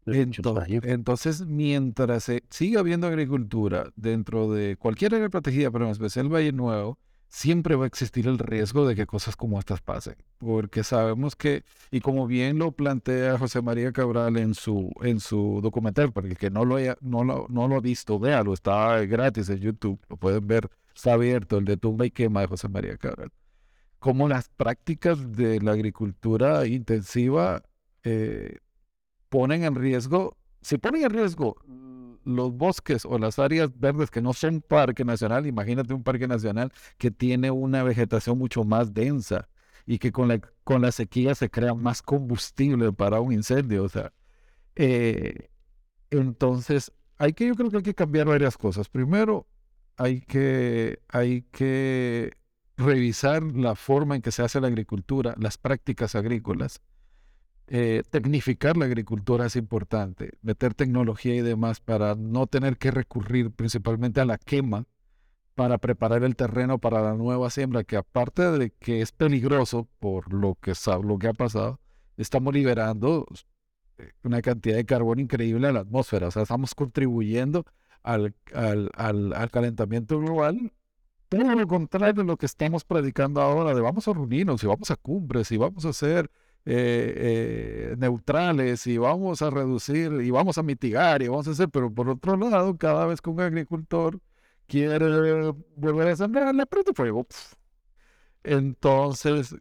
[0.07, 6.53] entonces, mientras se siga habiendo agricultura dentro de cualquier área protegida, pero en especial Valle
[6.53, 11.37] Nuevo, siempre va a existir el riesgo de que cosas como estas pasen, porque sabemos
[11.37, 16.31] que, y como bien lo plantea José María Cabral en su, en su documental, porque
[16.31, 19.59] el que no lo, haya, no, lo, no lo ha visto, véalo, está gratis en
[19.59, 23.31] YouTube, lo pueden ver, está abierto, el de tumba y quema de José María Cabral,
[23.99, 27.62] como las prácticas de la agricultura intensiva
[28.05, 28.59] eh,
[29.29, 31.57] ponen en riesgo, si ponen en riesgo
[32.29, 36.73] los bosques o las áreas verdes que no son parque nacional, imagínate un parque nacional
[36.99, 39.49] que tiene una vegetación mucho más densa
[39.87, 43.85] y que con la, con la sequía se crea más combustible para un incendio.
[43.85, 44.12] O sea,
[44.77, 45.49] eh,
[46.11, 48.88] entonces, hay que, yo creo que hay que cambiar varias cosas.
[48.88, 49.47] Primero,
[49.97, 52.33] hay que, hay que
[52.77, 56.83] revisar la forma en que se hace la agricultura, las prácticas agrícolas.
[57.71, 63.51] Eh, tecnificar la agricultura es importante, meter tecnología y demás para no tener que recurrir
[63.51, 64.87] principalmente a la quema
[65.55, 70.33] para preparar el terreno para la nueva siembra, que aparte de que es peligroso por
[70.33, 71.79] lo que, lo que ha pasado,
[72.17, 73.27] estamos liberando
[73.99, 77.67] eh, una cantidad de carbón increíble a la atmósfera, o sea, estamos contribuyendo
[78.03, 80.73] al, al, al, calentamiento global
[81.29, 84.91] todo lo contrario de lo que estamos predicando ahora, de vamos a reunirnos y vamos
[84.91, 86.31] a cumbres y vamos a hacer
[86.71, 91.71] eh, eh, neutrales y vamos a reducir y vamos a mitigar y vamos a hacer,
[91.71, 94.21] pero por otro lado, cada vez que un agricultor
[94.67, 97.27] quiere volver a sembrar, le prende fuego.
[98.45, 99.57] Entonces,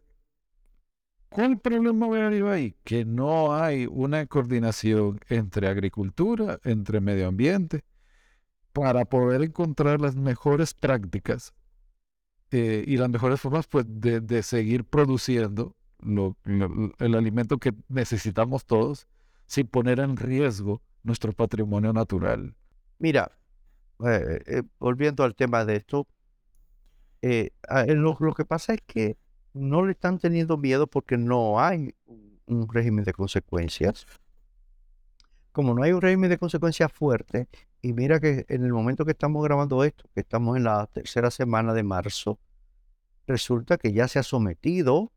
[1.30, 2.76] ¿cuál problema veo ahí?
[2.84, 7.84] Que no hay una coordinación entre agricultura, entre medio ambiente,
[8.74, 11.54] para poder encontrar las mejores prácticas
[12.50, 19.08] eh, y las mejores formas pues, de, de seguir produciendo el alimento que necesitamos todos
[19.46, 22.54] sin poner en riesgo nuestro patrimonio natural.
[22.98, 23.32] Mira,
[24.04, 26.06] eh, eh, volviendo al tema de esto,
[27.22, 27.50] eh,
[27.88, 29.16] lo, que pasa es que
[29.54, 31.94] no le están teniendo miedo porque no hay
[32.46, 34.06] un régimen de consecuencias.
[35.52, 37.48] Como no hay un régimen de consecuencias fuerte,
[37.82, 41.30] y mira que en el momento que estamos grabando esto, que estamos en la tercera
[41.30, 42.38] semana de marzo,
[43.26, 45.12] resulta que ya se ha sometido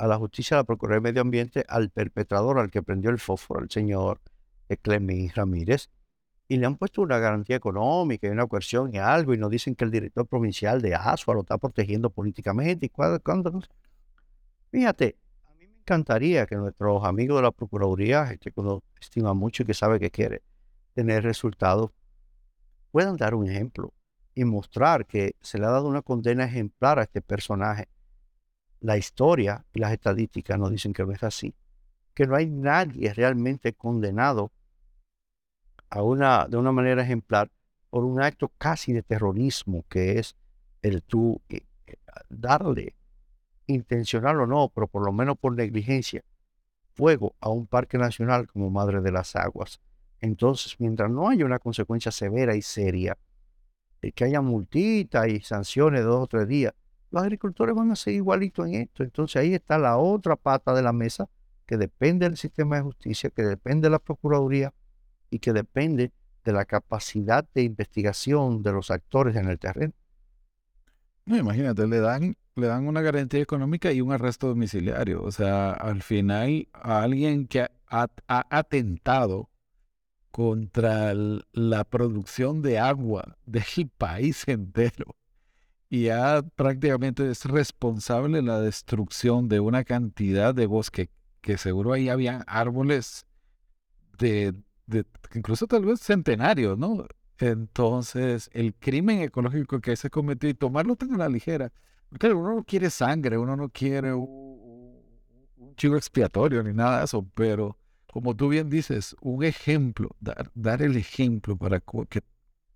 [0.00, 3.18] a la justicia de la Procuraduría de Medio Ambiente al perpetrador, al que prendió el
[3.18, 4.22] fósforo, el señor
[4.80, 5.90] Clemín Ramírez,
[6.48, 9.74] y le han puesto una garantía económica y una coerción y algo, y nos dicen
[9.74, 12.86] que el director provincial de Asua lo está protegiendo políticamente.
[12.86, 12.90] y
[14.70, 19.34] Fíjate, a mí me encantaría que nuestros amigos de la Procuraduría, gente que uno estima
[19.34, 20.42] mucho y que sabe que quiere
[20.94, 21.90] tener resultados,
[22.90, 23.92] puedan dar un ejemplo
[24.34, 27.88] y mostrar que se le ha dado una condena ejemplar a este personaje
[28.80, 31.54] la historia y las estadísticas nos dicen que no es así,
[32.14, 34.52] que no hay nadie realmente condenado
[35.90, 37.50] a una, de una manera ejemplar
[37.90, 40.36] por un acto casi de terrorismo que es
[40.82, 41.94] el tú eh, eh,
[42.28, 42.94] darle,
[43.66, 46.24] intencional o no, pero por lo menos por negligencia,
[46.94, 49.80] fuego a un parque nacional como Madre de las Aguas.
[50.20, 53.16] Entonces, mientras no haya una consecuencia severa y seria,
[54.14, 56.74] que haya multita y sanciones de dos o tres días,
[57.10, 59.02] los agricultores van a ser igualitos en esto.
[59.02, 61.28] Entonces ahí está la otra pata de la mesa
[61.66, 64.72] que depende del sistema de justicia, que depende de la Procuraduría
[65.30, 66.12] y que depende
[66.44, 69.92] de la capacidad de investigación de los actores en el terreno.
[71.26, 75.22] No, imagínate, le dan, le dan una garantía económica y un arresto domiciliario.
[75.22, 79.50] O sea, al final, a alguien que ha, atentado
[80.30, 85.16] contra la producción de agua del país entero
[85.90, 92.08] y ha prácticamente es responsable la destrucción de una cantidad de bosque que seguro ahí
[92.08, 93.26] habían árboles
[94.18, 94.54] de,
[94.86, 97.06] de incluso tal vez centenarios, ¿no?
[97.38, 101.72] Entonces, el crimen ecológico que se cometió y tomarlo tan a la ligera,
[102.08, 105.00] porque uno no quiere sangre, uno no quiere un,
[105.76, 107.78] chivo expiatorio ni nada de eso, pero
[108.12, 112.22] como tú bien dices, un ejemplo, dar, dar el ejemplo para que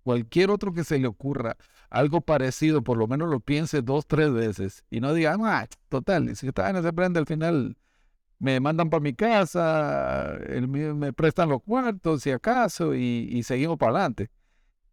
[0.05, 1.57] cualquier otro que se le ocurra
[1.89, 6.35] algo parecido, por lo menos lo piense dos, tres veces y no diga, ah, total,
[6.35, 7.75] si está en ese prende al final
[8.39, 13.93] me mandan para mi casa, me prestan los cuartos si acaso y, y seguimos para
[13.93, 14.29] adelante.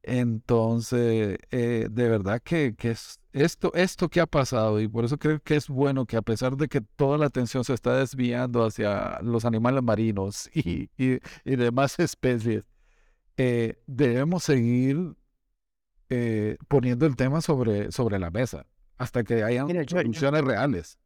[0.02, 5.40] Entonces, eh, de verdad que, es esto, esto que ha pasado, y por eso creo
[5.40, 9.20] que es bueno que a pesar de que toda la atención se está desviando hacia
[9.22, 10.88] los animales marinos y,
[11.44, 12.64] demás especies,
[13.36, 15.14] eh, debemos seguir
[16.08, 18.66] eh, poniendo el tema sobre, sobre la mesa
[18.98, 20.98] hasta que hayan soluciones reales.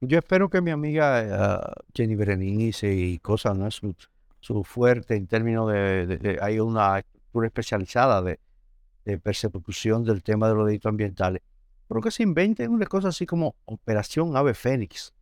[0.00, 3.70] Yo espero que mi amiga Jenny Berenice y cosas, ¿no?
[3.70, 3.94] Su,
[4.40, 7.04] su fuerte en términos de hay una
[7.44, 8.38] especializada de,
[9.18, 11.42] persecución del tema de los delitos ambientales,
[11.88, 15.12] pero que se inventen una cosa así como Operación Ave Fénix,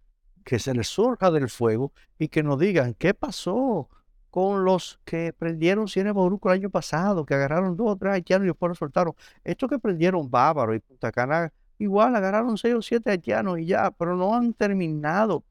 [0.44, 3.88] que se les surja del fuego y que nos digan qué pasó
[4.30, 8.44] con los que prendieron Cien Boruco el año pasado, que agarraron dos o tres haitianos
[8.44, 9.14] y después los soltaron.
[9.44, 13.90] Estos que prendieron Bávaro y Punta Cana, igual agarraron seis o siete haitianos y ya,
[13.90, 15.44] pero no han terminado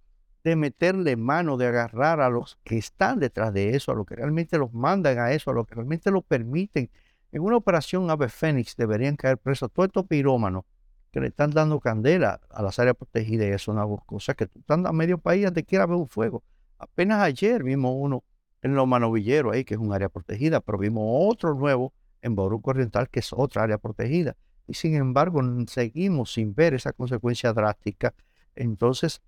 [0.43, 4.15] de meterle mano, de agarrar a los que están detrás de eso, a los que
[4.15, 6.89] realmente los mandan a eso, a los que realmente lo permiten.
[7.31, 10.63] En una operación Ave Fénix deberían caer presos todos estos pirómanos
[11.11, 14.45] que le están dando candela a las áreas protegidas y eso es una cosa que
[14.47, 16.43] tú estás a medio país donde quiera ver un fuego.
[16.77, 18.23] Apenas ayer vimos uno
[18.61, 22.71] en Los Manovilleros ahí, que es un área protegida, pero vimos otro nuevo en Boruco
[22.71, 24.35] Oriental, que es otra área protegida.
[24.67, 28.13] Y sin embargo, seguimos sin ver esa consecuencia drástica.
[28.55, 29.21] Entonces,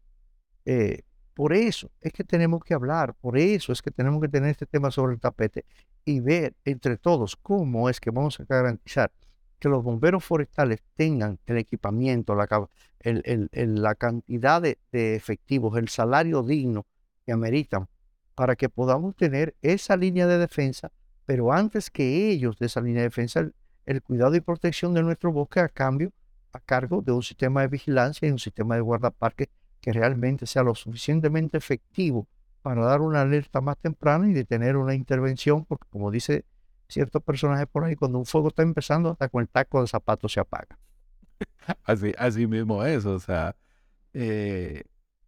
[0.65, 1.01] eh,
[1.33, 4.65] por eso es que tenemos que hablar, por eso es que tenemos que tener este
[4.65, 5.65] tema sobre el tapete
[6.05, 9.11] y ver entre todos cómo es que vamos a garantizar
[9.61, 12.47] que los bomberos forestales tengan el equipamiento, la,
[13.03, 16.87] la cantidad de, efectivos, el salario digno
[17.25, 17.87] que ameritan
[18.41, 20.91] para que podamos tener esa línea de defensa,
[21.27, 23.47] pero antes que ellos de esa línea de defensa,
[23.85, 26.11] el, cuidado y protección de nuestro bosque a cambio,
[26.51, 29.47] a cargo de un sistema de vigilancia y un sistema de guardaparques
[29.79, 32.27] que realmente sea lo suficientemente efectivo
[32.63, 36.43] para dar una alerta más temprana y detener una intervención, porque como dice
[36.87, 40.33] cierto personaje por ahí, cuando un fuego está empezando, hasta con el taco de zapatos
[40.33, 40.79] se apaga.
[41.83, 43.55] Así, así mismo es, o sea,
[44.15, 44.81] eh,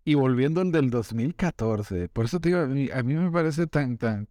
[0.05, 4.27] y volviendo al del 2014, por eso te digo, a mí, me parece tan, tan,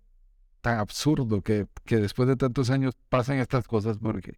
[0.61, 4.37] tan absurdo que, que, después de tantos años pasen estas cosas, porque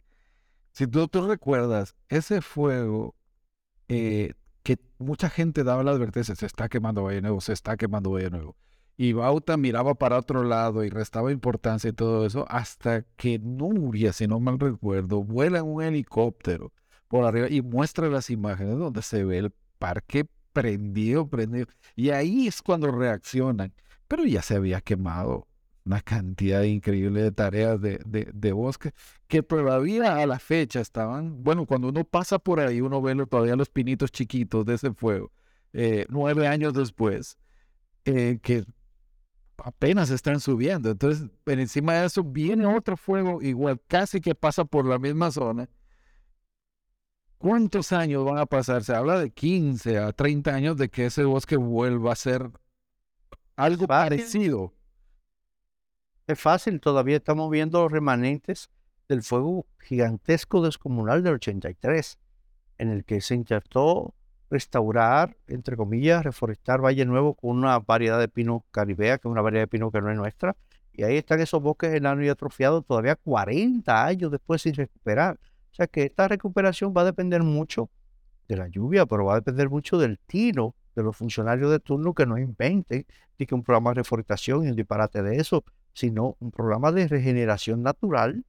[0.73, 3.15] si tú, recuerdas, ese fuego
[3.89, 8.11] eh, que mucha gente daba la advertencia, se está quemando Valle Nuevo, se está quemando
[8.11, 8.57] Valle Nuevo.
[8.97, 14.13] Y Bauta miraba para otro lado y restaba importancia y todo eso, hasta que Nuria,
[14.13, 16.73] si no mal recuerdo, vuela en un helicóptero
[17.09, 21.67] por arriba y muestra las imágenes donde se ve el parque prendido, prendido.
[21.95, 23.75] Y ahí es cuando reaccionan.
[24.09, 25.47] Pero ya se había quemado
[25.85, 28.93] una cantidad increíble de tareas de, de, bosque
[29.29, 33.55] que todavía a la fecha estaban, bueno, cuando uno pasa por ahí, uno ve todavía
[33.55, 35.31] los pinitos chiquitos de ese fuego,
[35.75, 37.37] eh, nueve años después,
[38.07, 38.65] eh, que
[39.59, 40.91] apenas están subiendo.
[40.91, 45.69] Entonces, encima de eso viene otro fuego igual, casi que pasa por la misma zona.
[47.45, 48.85] ¿Cuántos años van a pasar?
[48.85, 52.51] Se habla de 15 a 30 años de que ese bosque vuelva a ser
[53.55, 54.73] algo parecido
[56.27, 58.71] es fácil, todavía estamos viendo los remanentes
[59.11, 62.19] del fuego gigantesco descomunal del 83,
[62.79, 64.15] en el que se intentó
[64.49, 69.43] restaurar, entre comillas, reforestar Valle Nuevo con una variedad de pino caribea, que es una
[69.43, 70.57] variedad de pino que no es nuestra,
[70.95, 75.39] y ahí están esos bosques enanos y atrofiados todavía 40 años después sin recuperar.
[75.75, 77.91] O sea que esta recuperación va a depender mucho
[78.47, 82.15] de la lluvia, pero va a depender mucho del tino de los funcionarios de turno
[82.15, 83.05] que no inventen
[83.37, 87.09] y que un programa de reforestación y un disparate de eso, sino un programa de
[87.09, 88.45] regeneración natural,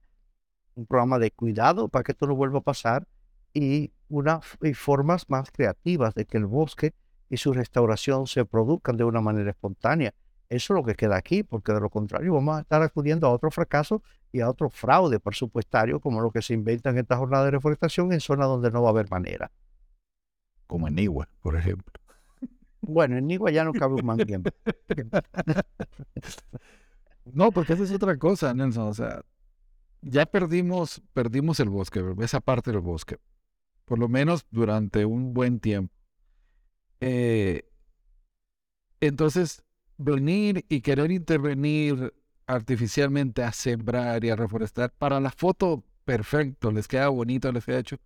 [0.76, 3.08] un programa de cuidado para que esto no vuelva a pasar
[3.52, 4.40] y, una,
[4.76, 6.94] formas más creativas de que el bosque
[7.28, 10.14] y su restauración se produzcan de una manera espontánea.
[10.48, 13.30] Eso es lo que queda aquí, porque de lo contrario vamos a estar acudiendo a
[13.30, 14.04] otro fracaso
[14.36, 18.12] y a otro fraude presupuestario como lo que se inventa en esta jornada de reforestación
[18.12, 19.50] en zonas donde no va a haber manera.
[20.66, 21.94] Como en Igua, por ejemplo.
[22.80, 24.50] Bueno, en Igua ya no cabe un tiempo.
[27.24, 28.88] no, porque esa es otra cosa, Nelson.
[28.88, 29.22] O sea,
[30.02, 33.18] ya perdimos, perdimos el bosque, esa parte del bosque.
[33.86, 35.94] Por lo menos durante un buen tiempo.
[37.00, 37.68] Eh,
[39.00, 39.64] entonces,
[39.96, 42.12] venir y querer intervenir
[42.46, 47.78] artificialmente a sembrar y a reforestar, para la foto, perfecto, les queda bonito, les queda
[47.80, 47.96] hecho,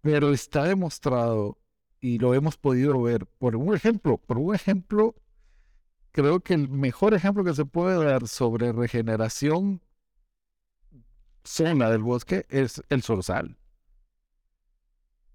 [0.00, 1.58] pero está demostrado
[2.00, 5.14] y lo hemos podido ver por un ejemplo, por un ejemplo,
[6.12, 9.80] creo que el mejor ejemplo que se puede dar sobre regeneración
[11.42, 13.56] zona del bosque es el zorzal.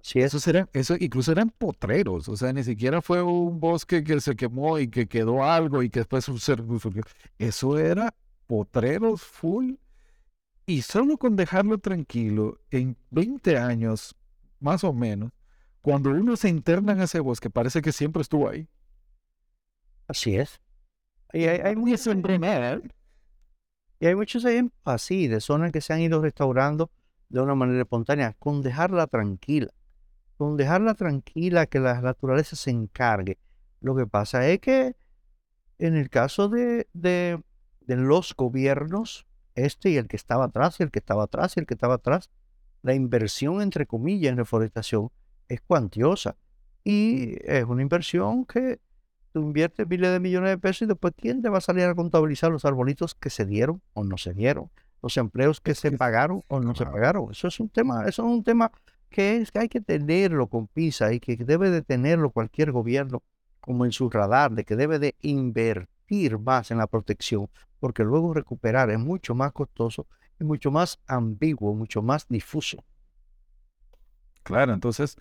[0.02, 4.22] Sí, eso será, eso incluso eran potreros, o sea, ni siquiera fue un bosque que
[4.22, 7.04] se quemó y que quedó algo y que después surgió.
[7.38, 8.14] Eso era
[8.50, 9.76] potreros full
[10.66, 14.16] y solo con dejarlo tranquilo en 20 años,
[14.60, 15.32] más o menos,
[15.82, 18.68] cuando uno se interna en ese bosque, parece que siempre estuvo ahí.
[20.08, 20.60] Así es.
[21.32, 22.08] Y hay, hay muchos
[24.02, 26.90] y hay muchos ejemplos así, de zonas que se han ido restaurando
[27.30, 29.72] de una manera espontánea, con dejarla tranquila
[30.40, 33.38] con dejarla tranquila, que la naturaleza se encargue.
[33.82, 34.96] Lo que pasa es que
[35.80, 37.44] en el caso de, de,
[37.96, 39.26] los gobiernos,
[39.56, 41.96] este y el que estaba atrás, y el que estaba atrás, y el que estaba
[41.96, 42.30] atrás,
[42.82, 45.12] la inversión, entre comillas, en reforestación
[45.48, 46.36] es cuantiosa.
[46.84, 48.80] Y es una inversión que
[49.34, 51.96] tú inviertes miles de millones de pesos y después quién te va a salir a
[51.96, 54.72] contabilizar los arbolitos que se dieron o no se dieron,
[55.02, 57.32] los empleos que se pagaron o no se pagaron.
[57.32, 58.72] Eso es un tema, eso es un tema
[59.10, 63.24] que es que hay que tenerlo con PISA y que debe de tenerlo cualquier gobierno
[63.60, 65.99] como en su radar, de que debe de invertir
[66.40, 67.50] más en la protección,
[67.80, 70.08] porque luego recuperar es mucho más costoso
[70.40, 72.84] y mucho más ambiguo, mucho más difuso.
[74.44, 75.18] Claro, entonces,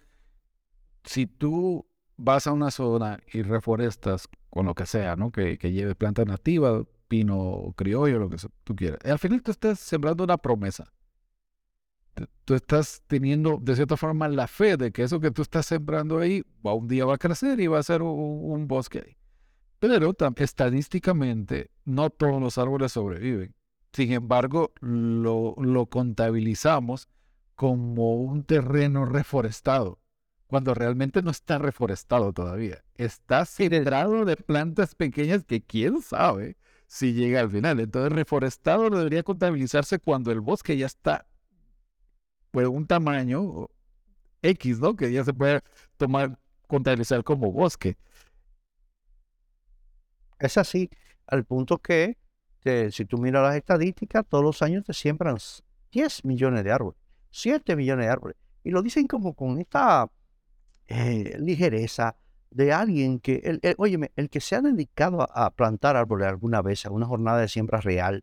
[1.05, 1.87] si tú
[2.17, 5.31] vas a una zona y reforestas con lo que sea, ¿no?
[5.31, 9.79] Que, que lleve planta nativa, pino criollo, lo que tú quieras, al final tú estás
[9.79, 10.93] sembrando una promesa
[12.45, 16.19] tú estás teniendo de cierta forma la fe de que eso que tú estás sembrando
[16.19, 19.17] ahí va un día va a crecer y va a ser un, bosque ahí.
[19.79, 23.55] Pero estadísticamente no todos los árboles sobreviven.
[23.93, 27.09] Sin embargo, lo, lo contabilizamos
[27.55, 29.99] como un terreno reforestado,
[30.47, 32.85] cuando realmente no está reforestado todavía.
[32.97, 36.57] Está sembrado de plantas pequeñas que quién sabe
[36.87, 37.81] si llega al final.
[37.81, 41.27] Entonces, reforestado debería contabilizarse cuando el bosque ya está
[42.51, 43.69] pues un tamaño
[44.43, 44.97] X, ¿no?
[44.97, 45.61] Que ya se puede
[45.97, 47.97] tomar, contabilizar como bosque.
[50.39, 50.89] Es así,
[51.27, 52.17] al punto que,
[52.91, 55.39] si tú miras las estadísticas, todos los años te siembran
[55.93, 56.99] 10 millones de árboles,
[57.31, 58.37] 7 millones de árboles.
[58.63, 60.11] Y lo dicen como con esta
[60.87, 62.17] eh, ligereza
[62.51, 66.87] de alguien que, el, el, el que se ha dedicado a, plantar árboles alguna vez,
[66.87, 68.23] a una jornada de siembra real,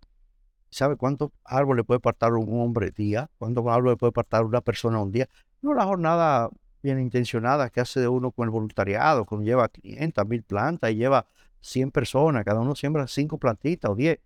[0.76, 3.30] ¿Sabe cuántos árboles puede partar un hombre día?
[3.38, 5.30] ¿Cuántos árboles puede partar una persona un día?
[5.62, 6.50] No la jornada
[6.84, 10.96] bien intencionada que hace de uno con el voluntariado, que lleva 500, 1000 plantas y
[10.96, 11.28] lleva
[11.66, 14.20] 100 personas, cada uno siembra 5 plantitas o 10.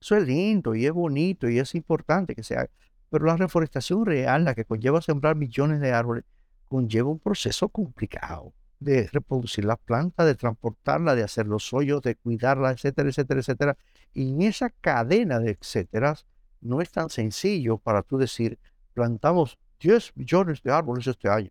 [0.00, 2.70] Eso es lindo y es bonito y es importante que se haga.
[3.10, 6.24] Pero la reforestación real, la que conlleva sembrar millones de árboles,
[6.68, 12.14] conlleva un proceso complicado de reproducir las plantas, de transportarla, de hacer los hoyos, de
[12.14, 13.78] cuidarla, etcétera, etcétera, etcétera.
[14.12, 16.16] Y en esa cadena de etcétera,
[16.60, 18.58] no es tan sencillo para tú decir,
[18.94, 21.50] plantamos 10 millones de árboles este año.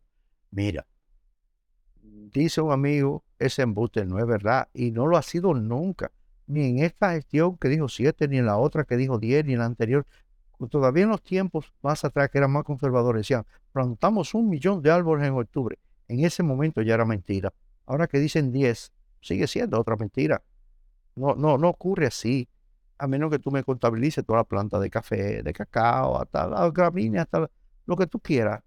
[0.52, 0.86] Mira,
[2.34, 6.12] dice un amigo, ese embuste no es verdad y no lo ha sido nunca.
[6.48, 9.54] Ni en esta gestión que dijo 7, ni en la otra que dijo 10, ni
[9.54, 10.06] en la anterior.
[10.70, 14.92] Todavía en los tiempos más atrás que eran más conservadores decían, plantamos un millón de
[14.92, 15.78] árboles en octubre.
[16.08, 17.52] En ese momento ya era mentira.
[17.86, 18.92] Ahora que dicen 10,
[19.22, 20.42] sigue siendo otra mentira.
[21.16, 22.48] No, no, no ocurre así.
[22.98, 26.70] A menos que tú me contabilices toda la planta de café, de cacao, hasta la
[26.70, 27.50] gramínea, hasta
[27.86, 28.62] lo que tú quieras.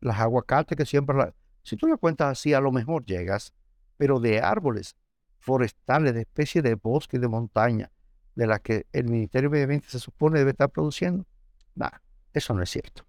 [0.00, 1.16] Las aguacates que siempre...
[1.16, 1.34] La...
[1.62, 3.52] Si tú le cuentas así, a lo mejor llegas.
[3.96, 4.96] Pero de árboles
[5.38, 7.90] forestales, de especies de bosque, de montaña,
[8.34, 11.26] de las que el Ministerio de Medio Ambiente se supone debe estar produciendo,
[11.74, 12.00] nada,
[12.32, 13.04] eso no es cierto.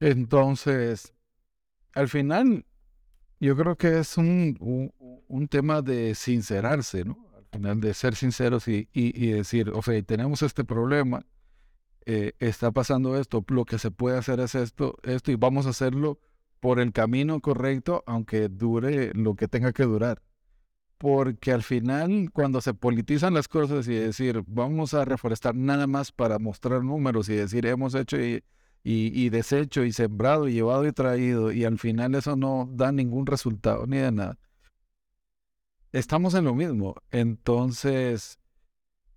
[0.00, 1.12] Entonces,
[1.94, 2.64] al final,
[3.38, 4.92] yo creo que es un,
[5.28, 7.28] un, tema de sincerarse, ¿no?
[7.36, 11.24] Al final, de ser sinceros y, y, decir, ok, tenemos este problema,
[12.04, 15.70] eh, está pasando esto, lo que se puede hacer es esto, esto, y vamos a
[15.70, 16.18] hacerlo
[16.62, 20.22] por el camino correcto, aunque dure lo que tenga que durar.
[20.98, 26.12] porque al final cuando se politizan las cosas y decir vamos a reforestar nada más
[26.12, 28.44] para mostrar números y decir hemos hecho y,
[28.84, 33.26] y, deshecho y sembrado y llevado y traído y al final eso no da ningún
[33.26, 34.38] resultado ni de nada.
[35.92, 36.94] Estamos en lo mismo.
[37.10, 38.38] Entonces,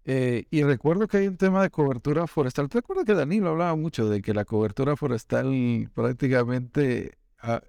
[0.06, 2.70] eh, y recuerdo que hay un tema de cobertura forestal.
[2.70, 7.62] ¿Te acuerdas que Danilo hablaba mucho de que la cobertura forestal prácticamente, ah,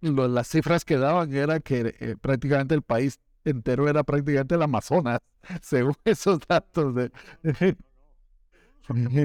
[0.00, 5.20] las cifras que daban era que eh, prácticamente el país entero era prácticamente el Amazonas,
[5.62, 7.10] según esos datos de...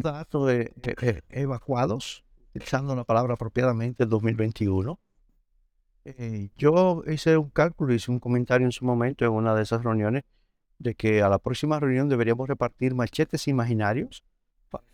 [0.04, 5.00] datos de, evacuados, utilizando la palabra apropiadamente, en 2021.
[6.06, 9.84] Eh, yo hice un cálculo, hice un comentario en su momento en una de esas
[9.84, 10.24] reuniones
[10.80, 14.24] de que a la próxima reunión deberíamos repartir machetes imaginarios.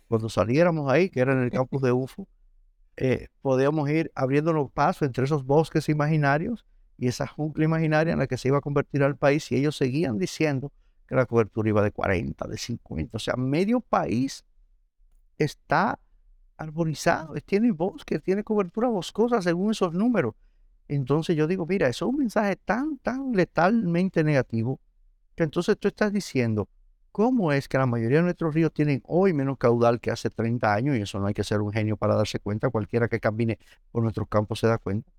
[0.08, 2.26] Cuando saliéramos ahí, que era en el campus de UFO,
[2.96, 6.64] eh, podíamos ir abriéndonos paso entre esos bosques imaginarios
[6.96, 9.76] y esa jungla imaginaria en la que se iba a convertir al país y ellos
[9.76, 10.72] seguían diciendo
[11.08, 14.44] que la cobertura iba de 40, de 50, o sea, medio país
[15.38, 15.98] está
[16.56, 20.34] arborizado, tiene bosque, tiene cobertura boscosa según esos números.
[20.86, 24.80] Entonces yo digo, mira, eso es un mensaje tan, tan letalmente negativo
[25.34, 26.68] que entonces tú estás diciendo,
[27.14, 30.74] ¿cómo es que la mayoría de nuestros ríos tienen hoy menos caudal que hace 30
[30.74, 30.96] años?
[30.96, 33.60] Y eso no hay que ser un genio para darse cuenta, cualquiera que camine
[33.92, 35.12] por nuestros campos se da cuenta.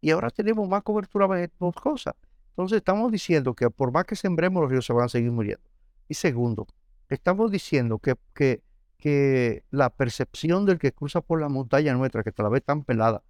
[0.00, 2.16] Y ahora tenemos más cobertura boscosa.
[2.48, 5.62] Entonces estamos diciendo que por más que sembremos los ríos se van a seguir muriendo.
[6.08, 6.66] Y segundo,
[7.08, 8.64] estamos diciendo que, que,
[8.98, 12.82] que la percepción del que cruza por la montaña nuestra, que te la ve tan
[12.82, 13.22] pelada,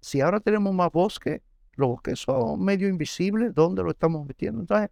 [0.00, 1.42] si ahora tenemos más bosque,
[1.72, 4.60] los bosques son medio invisibles, ¿dónde lo estamos metiendo?
[4.60, 4.90] Entonces,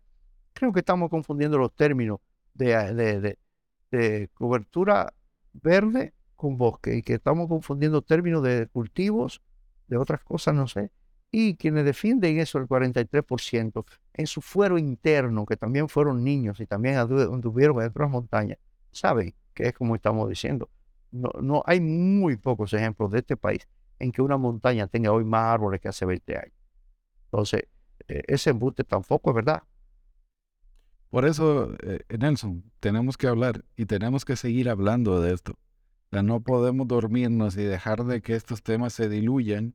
[0.52, 2.18] creo que estamos confundiendo los términos
[2.57, 3.38] de,
[3.90, 5.14] de cobertura
[5.52, 9.42] verde con bosque y que estamos confundiendo términos de cultivos,
[9.88, 10.90] de otras cosas, no sé
[11.30, 13.84] y quienes defienden eso, el 43%,
[14.14, 18.59] en su fuero interno, que también fueron niños y también anduvieron en otras montañas,
[18.92, 20.70] saben que es como estamos diciendo.
[21.11, 23.66] No, no hay muy pocos ejemplos de este país
[23.98, 26.54] en que una montaña tenga hoy más árboles que hace 20 años.
[27.26, 27.64] Entonces,
[28.09, 29.62] eh, ese embuste tampoco es verdad.
[31.11, 35.59] Por eso, eh, Nelson, tenemos que hablar y tenemos que seguir hablando de esto.
[36.12, 39.74] O no podemos dormirnos y dejar de que estos temas se diluyan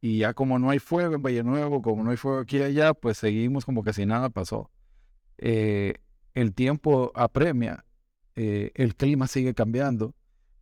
[0.00, 2.62] y ya como no hay fuego en Valle Nuevo, como no hay fuego aquí y
[2.62, 4.70] allá, pues seguimos como que si nada pasó.
[5.38, 5.94] Eh,
[6.34, 7.84] el tiempo apremia,
[8.34, 10.14] eh, el clima sigue cambiando,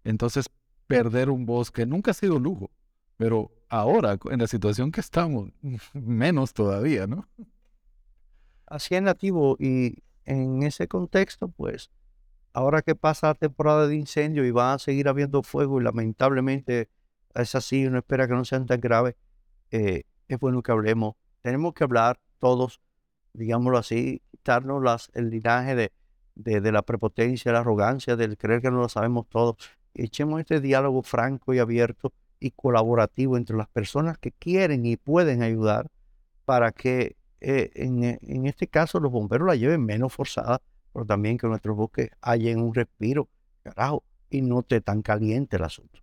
[0.04, 0.48] entonces
[0.86, 2.70] perder un bosque nunca ha sido lujo,
[3.16, 5.50] pero ahora, en la situación que estamos,
[5.92, 7.28] menos todavía, ¿no?
[8.74, 11.92] Así es nativo y en ese contexto, pues,
[12.52, 16.88] ahora que pasa la temporada de incendio y va a seguir habiendo fuego y lamentablemente
[17.36, 19.14] es así, uno espera que no sean tan graves,
[19.70, 21.14] eh, es bueno que hablemos.
[21.40, 22.80] Tenemos que hablar todos,
[23.32, 25.92] digámoslo así, quitarnos las, el linaje de,
[26.34, 29.56] de, la prepotencia, la arrogancia, del creer que no lo sabemos todo.
[29.94, 35.44] Echemos este diálogo franco y abierto y colaborativo entre las personas que quieren y pueden
[35.44, 35.92] ayudar
[36.44, 37.14] para que
[37.46, 41.76] eh, en, en, este caso los bomberos la lleven menos forzada, pero también que nuestros
[41.76, 43.28] bosques haya un respiro,
[43.62, 46.00] carajo, y no esté tan caliente el asunto.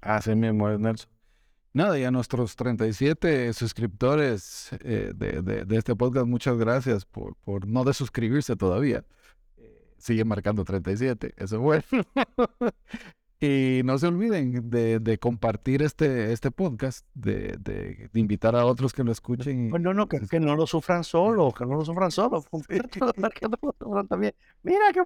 [0.00, 1.10] Así mismo es, Nelson.
[1.74, 7.68] Nada, y a nuestros 37 suscriptores eh, de, de, este podcast, muchas gracias por, por
[7.68, 9.04] no desuscribirse todavía.
[9.58, 11.84] Eh, sigue marcando 37, eso es bueno.
[13.40, 18.92] y no se olviden de, de, compartir este, este podcast, de, de, invitar a otros
[18.92, 19.70] que lo escuchen.
[19.70, 22.44] Pues no, no, que, que, no lo sufran solo, que no lo sufran solo.
[24.62, 25.02] Mira, que,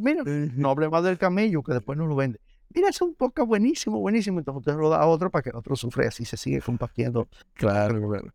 [0.00, 0.22] mira,
[0.56, 2.40] no hable más del camello, que después no lo vende
[2.74, 4.40] mira, es un podcast buenísimo, buenísimo.
[4.40, 7.28] Entonces usted lo da a otro para que otro sufra y así se sigue compartiendo.
[7.54, 8.34] Claro, claro.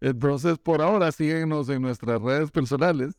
[0.00, 3.18] Entonces, por ahora, síguenos en nuestras redes personales.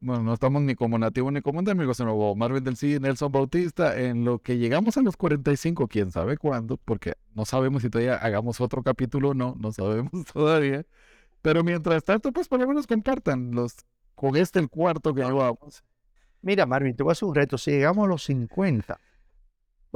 [0.00, 3.32] Bueno, no estamos ni como nativos ni como endémicos, sino como Marvin del C, Nelson
[3.32, 3.98] Bautista.
[3.98, 8.16] En lo que llegamos a los 45, quién sabe cuándo, porque no sabemos si todavía
[8.16, 10.84] hagamos otro capítulo o no, no sabemos todavía.
[11.42, 13.76] Pero mientras tanto, pues por lo menos compartan los,
[14.14, 15.84] con este el cuarto que hagamos.
[16.42, 17.58] Mira, Marvin, te voy a hacer un reto.
[17.58, 19.00] Si llegamos a los 50,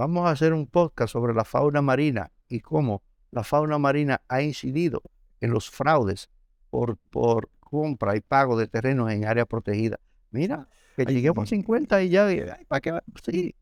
[0.00, 4.40] Vamos a hacer un podcast sobre la fauna marina y cómo la fauna marina ha
[4.40, 5.02] incidido
[5.42, 6.30] en los fraudes
[6.70, 9.98] por, por compra y pago de terrenos en área protegida.
[10.30, 12.28] Mira, que lleguemos a 50 y ya,
[12.68, 12.98] ¿para qué?
[13.22, 13.54] Sí.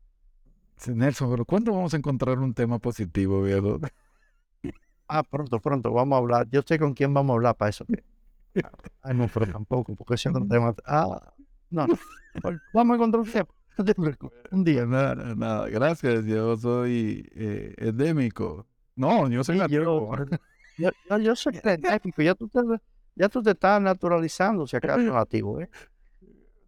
[0.87, 3.79] Nelson, pero ¿cuándo vamos a encontrar un tema positivo, viejo?
[5.11, 6.47] Ah, pronto, pronto, vamos a hablar.
[6.51, 7.83] Yo sé con quién vamos a hablar para eso.
[9.01, 10.75] Ay, no, pero tampoco, porque si no tema.
[10.85, 11.33] Ah,
[11.71, 11.97] no, no.
[12.75, 13.49] Vamos a encontrar un tema.
[14.51, 14.85] Un día.
[14.85, 16.25] Nada, nada, gracias.
[16.25, 18.67] Yo soy eh, endémico.
[18.95, 20.15] No, yo soy nativo.
[20.77, 22.21] Yo, yo, yo, soy endémico.
[22.21, 22.59] Ya tú te,
[23.19, 25.69] Ya tú te estás naturalizando, si acaso nativo, ¿eh?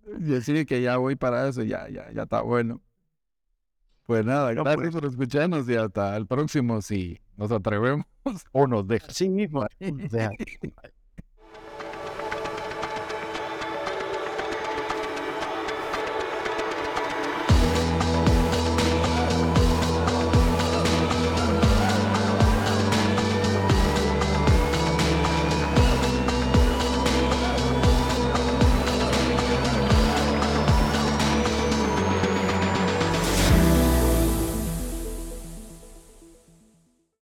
[0.03, 2.81] Decir que ya voy para eso, ya, ya, ya está bueno.
[4.05, 4.95] Pues nada, No, gracias pues.
[4.95, 8.05] por escucharnos y hasta el próximo si nos atrevemos
[8.51, 9.09] o nos dejan.
[9.09, 9.65] Así mismo.
[9.79, 10.31] Deja.